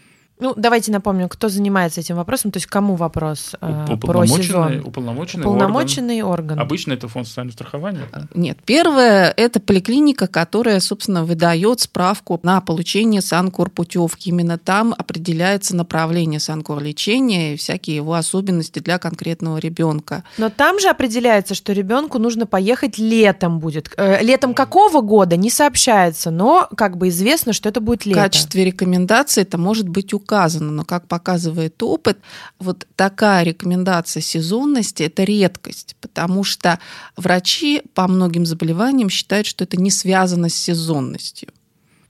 Ну, 0.40 0.53
давайте 0.57 0.90
напомним, 0.90 1.29
кто 1.29 1.49
занимается 1.49 2.01
этим 2.01 2.16
вопросом, 2.16 2.51
то 2.51 2.57
есть 2.57 2.66
кому 2.66 2.97
вопрос 2.97 3.55
э, 3.61 3.97
про 4.01 4.27
сезон. 4.27 4.83
Уполномоченный, 4.85 5.44
уполномоченный 5.44 6.23
орган. 6.23 6.44
орган. 6.51 6.61
Обычно 6.61 6.92
это 6.92 7.07
фонд 7.07 7.29
социального 7.29 7.53
страхования? 7.53 8.09
Да? 8.12 8.27
Нет, 8.35 8.59
первое– 8.64 9.33
это 9.37 9.61
поликлиника, 9.61 10.27
которая, 10.27 10.81
собственно, 10.81 11.25
выдает 11.25 11.81
справку 11.81 12.40
на 12.42 12.61
получение 12.61 13.23
санкор-путевки. 13.23 14.31
Именно 14.31 14.59
там 14.59 14.92
определяется 14.99 15.77
направление 15.77 16.40
санкор-лечения 16.40 17.55
и 17.55 17.57
всякие 17.57 17.97
его 17.97 18.14
особенности 18.14 18.81
для 18.81 18.99
конкретного 18.99 19.59
ребенка. 19.59 20.25
Но 20.37 20.51
там 20.51 20.81
же 20.81 20.88
определяется, 20.88 21.55
что 21.55 21.73
ребенку 21.73 22.18
нужно 22.18 22.47
поехать 22.47 22.99
летом 22.99 23.61
будет. 23.61 23.88
Э, 23.97 24.20
летом 24.20 24.53
какого 24.53 25.01
года 25.01 25.37
не 25.37 25.51
сообщается, 25.51 26.33
но 26.33 26.68
как 26.77 26.97
бы 26.97 27.09
известно, 27.09 27.53
что 27.53 27.68
это 27.68 27.81
будет 27.81 28.05
лето. 28.05 28.18
В 28.18 28.23
качестве 28.25 28.64
рекомендации 28.64 29.42
это 29.42 29.59
может 29.59 29.88
быть 29.88 30.12
указано 30.12 30.24
указано, 30.25 30.71
но, 30.71 30.85
как 30.85 31.07
показывает 31.07 31.83
опыт, 31.83 32.19
вот 32.59 32.87
такая 32.97 33.45
рекомендация 33.45 34.21
сезонности– 34.21 35.03
это 35.05 35.25
редкость, 35.25 35.97
потому 36.01 36.45
что 36.45 36.79
врачи 37.17 37.83
по 37.95 38.09
многим 38.09 38.47
заболеваниям 38.47 39.11
считают, 39.11 39.47
что 39.47 39.65
это 39.65 39.77
не 39.77 39.91
связано 39.91 40.49
с 40.49 40.55
сезонностью. 40.55 41.51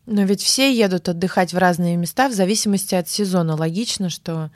Но 0.06 0.22
ведь 0.24 0.42
все 0.42 0.70
едут 0.70 1.08
отдыхать 1.08 1.54
в 1.54 1.58
разные 1.58 1.96
места 1.96 2.28
в 2.28 2.34
зависимости 2.34 2.94
от 2.94 3.08
сезона. 3.08 3.56
Логично, 3.56 4.10
что... 4.10 4.50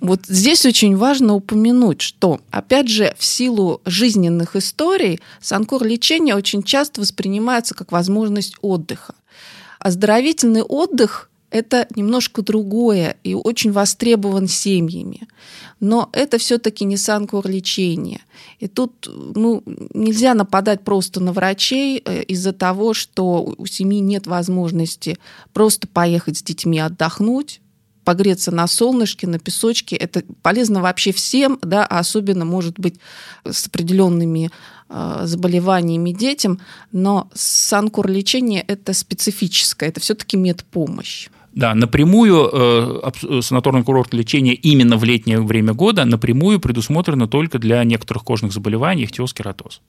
Вот 0.00 0.26
здесь 0.26 0.64
очень 0.64 0.96
важно 0.96 1.34
упомянуть, 1.34 2.00
что, 2.00 2.40
опять 2.52 2.88
же, 2.88 3.14
в 3.18 3.24
силу 3.24 3.82
жизненных 3.84 4.54
историй 4.54 5.20
санкор 5.40 5.82
лечение 5.82 6.36
очень 6.36 6.62
часто 6.62 7.00
воспринимается 7.00 7.74
как 7.74 7.90
возможность 7.90 8.54
отдыха. 8.60 9.16
Оздоровительный 9.80 10.62
отдых 10.62 11.28
это 11.54 11.86
немножко 11.94 12.42
другое 12.42 13.16
и 13.22 13.32
очень 13.32 13.70
востребован 13.70 14.48
семьями. 14.48 15.28
Но 15.78 16.10
это 16.12 16.38
все-таки 16.38 16.84
не 16.84 16.96
санкур 16.96 17.46
лечения. 17.46 18.22
И 18.58 18.66
тут 18.66 19.08
ну, 19.36 19.62
нельзя 19.94 20.34
нападать 20.34 20.82
просто 20.82 21.20
на 21.20 21.32
врачей 21.32 22.02
э, 22.04 22.24
из-за 22.24 22.52
того, 22.52 22.92
что 22.92 23.54
у 23.56 23.66
семьи 23.66 24.00
нет 24.00 24.26
возможности 24.26 25.16
просто 25.52 25.86
поехать 25.86 26.38
с 26.38 26.42
детьми 26.42 26.80
отдохнуть, 26.80 27.60
погреться 28.02 28.50
на 28.50 28.66
солнышке, 28.66 29.28
на 29.28 29.38
песочке. 29.38 29.94
Это 29.94 30.24
полезно 30.42 30.82
вообще 30.82 31.12
всем, 31.12 31.60
да, 31.62 31.86
а 31.86 32.00
особенно, 32.00 32.44
может 32.44 32.80
быть, 32.80 32.98
с 33.48 33.68
определенными 33.68 34.50
э, 34.88 35.20
заболеваниями 35.22 36.10
детям. 36.10 36.58
Но 36.90 37.30
санкур 37.32 38.08
лечение 38.08 38.62
это 38.66 38.92
специфическое, 38.92 39.90
это 39.90 40.00
все-таки 40.00 40.36
медпомощь. 40.36 41.28
Да, 41.54 41.72
напрямую 41.74 42.50
э, 42.52 43.10
санаторно-курортное 43.40 44.18
лечение 44.18 44.54
именно 44.54 44.96
в 44.96 45.04
летнее 45.04 45.40
время 45.40 45.72
года 45.72 46.04
напрямую 46.04 46.58
предусмотрено 46.58 47.28
только 47.28 47.60
для 47.60 47.84
некоторых 47.84 48.24
кожных 48.24 48.52
заболеваний, 48.52 49.04
ихтиоз, 49.04 49.32
кератоз. 49.32 49.80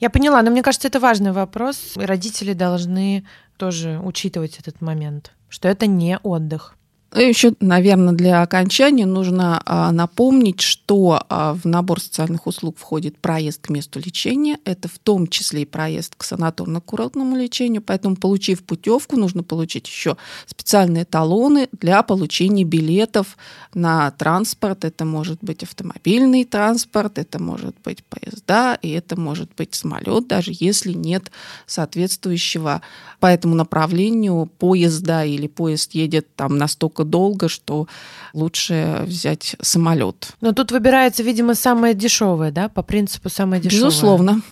Я 0.00 0.10
поняла, 0.10 0.42
но 0.42 0.50
мне 0.50 0.62
кажется, 0.62 0.88
это 0.88 0.98
важный 0.98 1.30
вопрос. 1.30 1.92
Родители 1.94 2.52
должны 2.52 3.24
тоже 3.56 4.00
учитывать 4.02 4.58
этот 4.58 4.80
момент, 4.80 5.32
что 5.48 5.68
это 5.68 5.86
не 5.86 6.18
отдых. 6.18 6.76
Еще, 7.14 7.52
наверное, 7.60 8.12
для 8.12 8.42
окончания 8.42 9.06
нужно 9.06 9.62
а, 9.64 9.92
напомнить, 9.92 10.60
что 10.60 11.24
а, 11.28 11.54
в 11.54 11.64
набор 11.64 12.00
социальных 12.00 12.48
услуг 12.48 12.76
входит 12.76 13.18
проезд 13.18 13.60
к 13.60 13.68
месту 13.70 14.00
лечения. 14.00 14.58
Это 14.64 14.88
в 14.88 14.98
том 14.98 15.28
числе 15.28 15.62
и 15.62 15.64
проезд 15.64 16.14
к 16.16 16.24
санаторно-курортному 16.24 17.36
лечению. 17.36 17.82
Поэтому, 17.82 18.16
получив 18.16 18.64
путевку, 18.64 19.16
нужно 19.16 19.44
получить 19.44 19.86
еще 19.86 20.16
специальные 20.46 21.04
талоны 21.04 21.68
для 21.70 22.02
получения 22.02 22.64
билетов 22.64 23.36
на 23.74 24.10
транспорт. 24.10 24.84
Это 24.84 25.04
может 25.04 25.38
быть 25.40 25.62
автомобильный 25.62 26.44
транспорт, 26.44 27.18
это 27.18 27.40
может 27.40 27.76
быть 27.84 28.02
поезда, 28.04 28.76
и 28.82 28.90
это 28.90 29.18
может 29.18 29.50
быть 29.56 29.76
самолет, 29.76 30.26
даже 30.26 30.50
если 30.52 30.92
нет 30.92 31.30
соответствующего 31.66 32.82
по 33.20 33.26
этому 33.26 33.54
направлению 33.54 34.50
поезда 34.58 35.24
или 35.24 35.46
поезд 35.46 35.94
едет 35.94 36.34
там 36.34 36.58
настолько 37.04 37.10
долго, 37.10 37.48
что 37.48 37.86
лучше 38.32 39.04
взять 39.06 39.56
самолет. 39.60 40.28
Но 40.40 40.52
тут 40.52 40.72
выбирается, 40.72 41.22
видимо, 41.22 41.54
самое 41.54 41.94
дешевое, 41.94 42.50
да, 42.50 42.68
по 42.68 42.82
принципу 42.82 43.28
самое 43.28 43.60
дешевое. 43.62 43.90
Безусловно. 43.90 44.42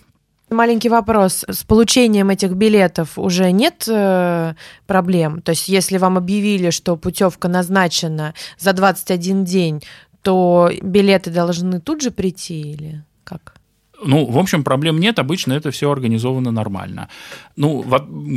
Маленький 0.49 0.89
вопрос. 0.89 1.45
С 1.47 1.63
получением 1.63 2.29
этих 2.29 2.51
билетов 2.51 3.17
уже 3.17 3.51
нет 3.51 3.85
э, 3.87 4.53
проблем? 4.85 5.41
То 5.41 5.51
есть, 5.51 5.67
если 5.67 5.97
вам 5.97 6.17
объявили, 6.17 6.69
что 6.69 6.95
путевка 6.95 7.47
назначена 7.47 8.33
за 8.59 8.73
21 8.73 9.45
день, 9.45 9.81
то 10.21 10.69
билеты 10.81 11.31
должны 11.31 11.79
тут 11.79 12.01
же 12.01 12.11
прийти 12.11 12.61
или 12.61 13.03
как? 13.23 13.55
Ну, 14.05 14.25
в 14.25 14.37
общем, 14.37 14.63
проблем 14.63 14.99
нет, 14.99 15.19
обычно 15.19 15.53
это 15.53 15.71
все 15.71 15.89
организовано 15.91 16.51
нормально. 16.51 17.09
Ну, 17.55 17.83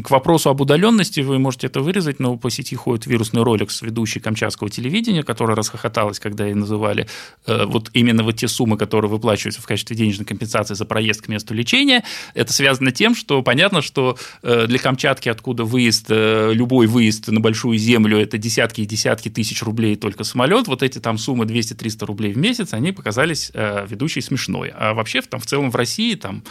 к 0.04 0.10
вопросу 0.10 0.50
об 0.50 0.60
удаленности 0.60 1.20
вы 1.20 1.38
можете 1.38 1.66
это 1.66 1.80
вырезать, 1.80 2.20
но 2.20 2.36
по 2.36 2.50
сети 2.50 2.76
ходит 2.76 3.06
вирусный 3.06 3.42
ролик 3.42 3.70
с 3.70 3.82
ведущей 3.82 4.20
камчатского 4.20 4.70
телевидения, 4.70 5.22
которая 5.22 5.56
расхохоталась, 5.56 6.18
когда 6.20 6.46
ей 6.46 6.54
называли 6.54 7.06
э, 7.46 7.64
вот 7.66 7.90
именно 7.92 8.22
вот 8.22 8.36
те 8.36 8.48
суммы, 8.48 8.76
которые 8.76 9.10
выплачиваются 9.10 9.62
в 9.62 9.66
качестве 9.66 9.96
денежной 9.96 10.26
компенсации 10.26 10.74
за 10.74 10.84
проезд 10.84 11.22
к 11.22 11.28
месту 11.28 11.54
лечения. 11.54 12.04
Это 12.34 12.52
связано 12.52 12.92
тем, 12.92 13.14
что 13.14 13.42
понятно, 13.42 13.82
что 13.82 14.16
э, 14.42 14.66
для 14.66 14.78
Камчатки, 14.78 15.28
откуда 15.28 15.64
выезд, 15.64 16.06
э, 16.08 16.52
любой 16.52 16.86
выезд 16.86 17.28
на 17.28 17.40
большую 17.40 17.78
землю, 17.78 18.18
это 18.18 18.38
десятки 18.38 18.82
и 18.82 18.86
десятки 18.86 19.28
тысяч 19.28 19.62
рублей 19.62 19.96
только 19.96 20.24
самолет, 20.24 20.68
вот 20.68 20.82
эти 20.82 20.98
там 20.98 21.18
суммы 21.18 21.44
200-300 21.44 22.04
рублей 22.04 22.32
в 22.32 22.38
месяц, 22.38 22.72
они 22.72 22.92
показались 22.92 23.50
ведущей 23.54 24.20
смешной. 24.20 24.72
А 24.74 24.94
вообще 24.94 25.22
там 25.22 25.40
в 25.40 25.46
целом 25.46 25.55
в 25.70 25.76
России 25.76 26.14
там 26.14 26.42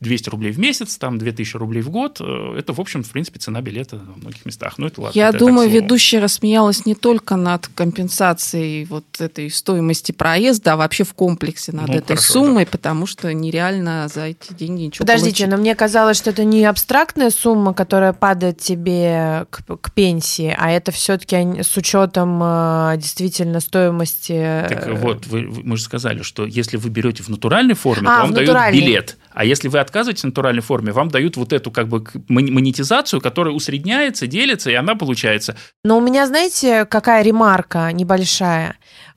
200 0.00 0.30
рублей 0.30 0.52
в 0.52 0.58
месяц, 0.58 0.96
там 0.96 1.18
2000 1.18 1.56
рублей 1.58 1.82
в 1.82 1.90
год. 1.90 2.20
Э, 2.20 2.56
это, 2.58 2.72
в 2.72 2.80
общем, 2.80 3.02
в 3.02 3.10
принципе, 3.10 3.38
цена 3.38 3.60
билета 3.60 3.96
во 3.96 4.16
многих 4.16 4.46
местах. 4.46 4.74
Ну, 4.78 4.86
это 4.86 5.00
ладно. 5.00 5.18
Я 5.18 5.28
это 5.28 5.38
думаю, 5.38 5.68
ведущая 5.68 6.20
рассмеялась 6.20 6.86
не 6.86 6.94
только 6.94 7.36
над 7.36 7.68
компенсацией 7.68 8.86
вот 8.86 9.04
этой 9.20 9.50
стоимости 9.50 10.12
проезда, 10.12 10.72
а 10.72 10.76
вообще 10.76 11.04
в 11.04 11.12
комплексе 11.12 11.72
над 11.72 11.88
ну, 11.88 11.94
этой 11.94 12.16
хорошо, 12.16 12.32
суммой, 12.32 12.64
да. 12.64 12.70
потому 12.70 13.06
что 13.06 13.32
нереально 13.34 14.08
за 14.12 14.28
эти 14.28 14.54
деньги 14.54 14.82
ничего 14.84 15.04
Подождите, 15.04 15.44
получить. 15.44 15.48
но 15.50 15.56
мне 15.58 15.74
казалось, 15.74 16.16
что 16.16 16.30
это 16.30 16.44
не 16.44 16.64
абстрактная 16.64 17.30
сумма, 17.30 17.74
которая 17.74 18.14
падает 18.14 18.58
тебе 18.58 19.46
к, 19.50 19.62
к 19.76 19.92
пенсии, 19.92 20.54
а 20.58 20.70
это 20.70 20.92
все-таки 20.92 21.62
с 21.62 21.76
учетом 21.76 22.40
э, 22.42 22.94
действительно 22.96 23.60
стоимости. 23.60 24.64
Так 24.68 24.88
вот, 24.98 25.26
вы, 25.26 25.42
мы 25.42 25.76
же 25.76 25.82
сказали, 25.82 26.22
что 26.22 26.46
если 26.46 26.78
вы 26.78 26.88
берете 26.88 27.22
в 27.22 27.28
натуральной 27.28 27.74
форме, 27.74 28.08
а, 28.08 28.16
то 28.16 28.22
вам 28.22 28.32
дают 28.32 28.72
билет. 28.72 29.18
А 29.40 29.44
если 29.46 29.68
вы 29.68 29.78
отказываетесь 29.78 30.20
в 30.20 30.26
натуральной 30.26 30.60
форме, 30.60 30.92
вам 30.92 31.08
дают 31.08 31.38
вот 31.38 31.54
эту 31.54 31.70
как 31.70 31.88
бы 31.88 32.04
монетизацию, 32.28 33.22
которая 33.22 33.54
усредняется, 33.54 34.26
делится, 34.26 34.70
и 34.70 34.74
она 34.74 34.96
получается. 34.96 35.56
Но 35.82 35.96
у 35.96 36.02
меня, 36.02 36.26
знаете, 36.26 36.84
какая 36.84 37.22
ремарка 37.22 37.90
небольшая? 37.90 38.76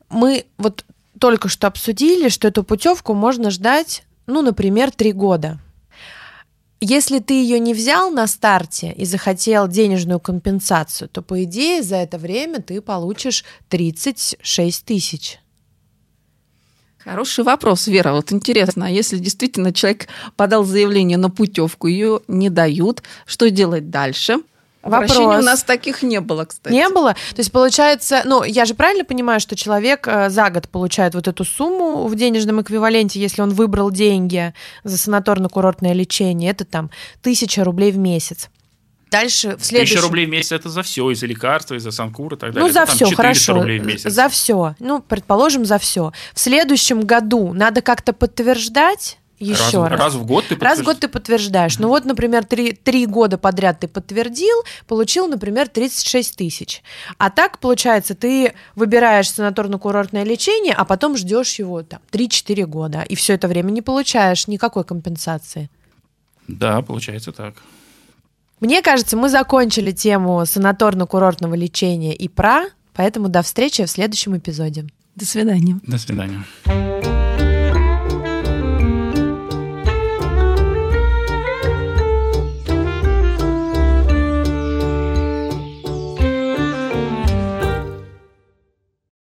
Мы 0.09 0.45
вот 0.57 0.85
только 1.19 1.49
что 1.49 1.67
обсудили, 1.67 2.29
что 2.29 2.47
эту 2.47 2.63
путевку 2.63 3.13
можно 3.13 3.51
ждать, 3.51 4.05
ну, 4.25 4.41
например, 4.41 4.91
три 4.91 5.11
года. 5.11 5.59
Если 6.79 7.19
ты 7.19 7.33
ее 7.33 7.59
не 7.59 7.73
взял 7.73 8.09
на 8.09 8.25
старте 8.25 8.93
и 8.93 9.03
захотел 9.03 9.67
денежную 9.67 10.21
компенсацию, 10.21 11.09
то, 11.09 11.21
по 11.21 11.43
идее, 11.43 11.83
за 11.83 11.97
это 11.97 12.17
время 12.17 12.61
ты 12.61 12.79
получишь 12.79 13.43
36 13.67 14.85
тысяч. 14.85 15.39
Хороший 17.03 17.43
вопрос, 17.43 17.87
Вера. 17.87 18.13
Вот 18.13 18.31
интересно, 18.31 18.87
а 18.87 18.89
если 18.89 19.17
действительно 19.17 19.73
человек 19.73 20.07
подал 20.35 20.63
заявление 20.63 21.17
на 21.17 21.29
путевку, 21.29 21.87
ее 21.87 22.21
не 22.27 22.49
дают, 22.49 23.03
что 23.25 23.49
делать 23.49 23.89
дальше? 23.89 24.39
Вопрос. 24.83 25.17
у 25.17 25.41
нас 25.41 25.63
таких 25.63 26.03
не 26.03 26.19
было, 26.19 26.43
кстати. 26.43 26.73
Не 26.73 26.89
было? 26.89 27.13
То 27.13 27.39
есть, 27.39 27.53
получается, 27.53 28.21
ну, 28.25 28.43
я 28.43 28.65
же 28.65 28.73
правильно 28.73 29.05
понимаю, 29.05 29.39
что 29.39 29.55
человек 29.55 30.07
э, 30.07 30.29
за 30.29 30.49
год 30.49 30.67
получает 30.67 31.15
вот 31.15 31.29
эту 31.29 31.45
сумму 31.45 32.05
в 32.05 32.15
денежном 32.15 32.61
эквиваленте, 32.61 33.19
если 33.19 33.41
он 33.41 33.51
выбрал 33.51 33.91
деньги 33.91 34.53
за 34.83 34.97
санаторно-курортное 34.97 35.93
лечение, 35.93 36.51
это 36.51 36.65
там 36.65 36.89
тысяча 37.21 37.63
рублей 37.63 37.93
в 37.93 37.97
месяц. 37.97 38.49
Дальше 39.13 39.55
в 39.57 39.63
следующем... 39.63 39.95
Тысяча 39.95 40.01
рублей 40.01 40.25
в 40.25 40.29
месяц– 40.29 40.51
это 40.53 40.69
за 40.69 40.81
все, 40.81 41.11
и 41.11 41.15
за 41.15 41.27
лекарства, 41.27 41.75
и 41.75 41.79
за 41.79 41.91
санкур 41.91 42.33
и 42.33 42.37
так 42.37 42.51
далее. 42.51 42.67
Ну, 42.67 42.73
за 42.73 42.81
это, 42.81 42.91
все, 42.91 43.15
хорошо. 43.15 43.53
Рублей 43.53 43.77
в 43.77 43.85
месяц. 43.85 44.11
За 44.11 44.27
все. 44.27 44.75
Ну, 44.79 45.01
предположим, 45.01 45.65
за 45.65 45.77
все. 45.77 46.11
В 46.33 46.39
следующем 46.39 47.01
году 47.01 47.53
надо 47.53 47.83
как-то 47.83 48.13
подтверждать 48.13 49.19
еще 49.37 49.83
раз. 49.83 49.91
Раз, 49.91 49.99
раз 49.99 50.13
в 50.15 50.25
год 50.25 50.45
ты 50.49 50.55
Раз 50.55 50.79
в 50.79 50.83
год 50.83 50.99
ты 50.99 51.07
подтверждаешь. 51.07 51.77
Ну 51.77 51.89
вот, 51.89 52.05
например, 52.05 52.43
три, 52.43 52.73
три 52.73 53.05
года 53.05 53.37
подряд 53.37 53.81
ты 53.81 53.87
подтвердил, 53.87 54.63
получил, 54.87 55.27
например, 55.27 55.67
36 55.67 56.35
тысяч. 56.35 56.81
А 57.19 57.29
так, 57.29 57.59
получается, 57.59 58.15
ты 58.15 58.53
выбираешь 58.75 59.27
санаторно-курортное 59.27 60.23
лечение, 60.23 60.73
а 60.73 60.85
потом 60.85 61.17
ждешь 61.17 61.59
его 61.59 61.83
там 61.83 61.99
3-4 62.11 62.65
года. 62.65 63.01
И 63.01 63.15
все 63.15 63.33
это 63.33 63.47
время 63.47 63.69
не 63.69 63.83
получаешь 63.83 64.47
никакой 64.47 64.85
компенсации. 64.85 65.69
Да, 66.47 66.81
получается 66.81 67.31
так. 67.31 67.55
Мне 68.63 68.81
кажется, 68.81 69.17
мы 69.17 69.27
закончили 69.27 69.91
тему 69.91 70.41
санаторно-курортного 70.43 71.53
лечения 71.53 72.15
и 72.15 72.29
ПРА. 72.29 72.69
Поэтому 72.93 73.27
до 73.27 73.41
встречи 73.41 73.83
в 73.83 73.89
следующем 73.89 74.37
эпизоде. 74.37 74.85
До 75.17 75.25
свидания. 75.25 75.81
До 75.85 75.97
свидания. 75.97 76.45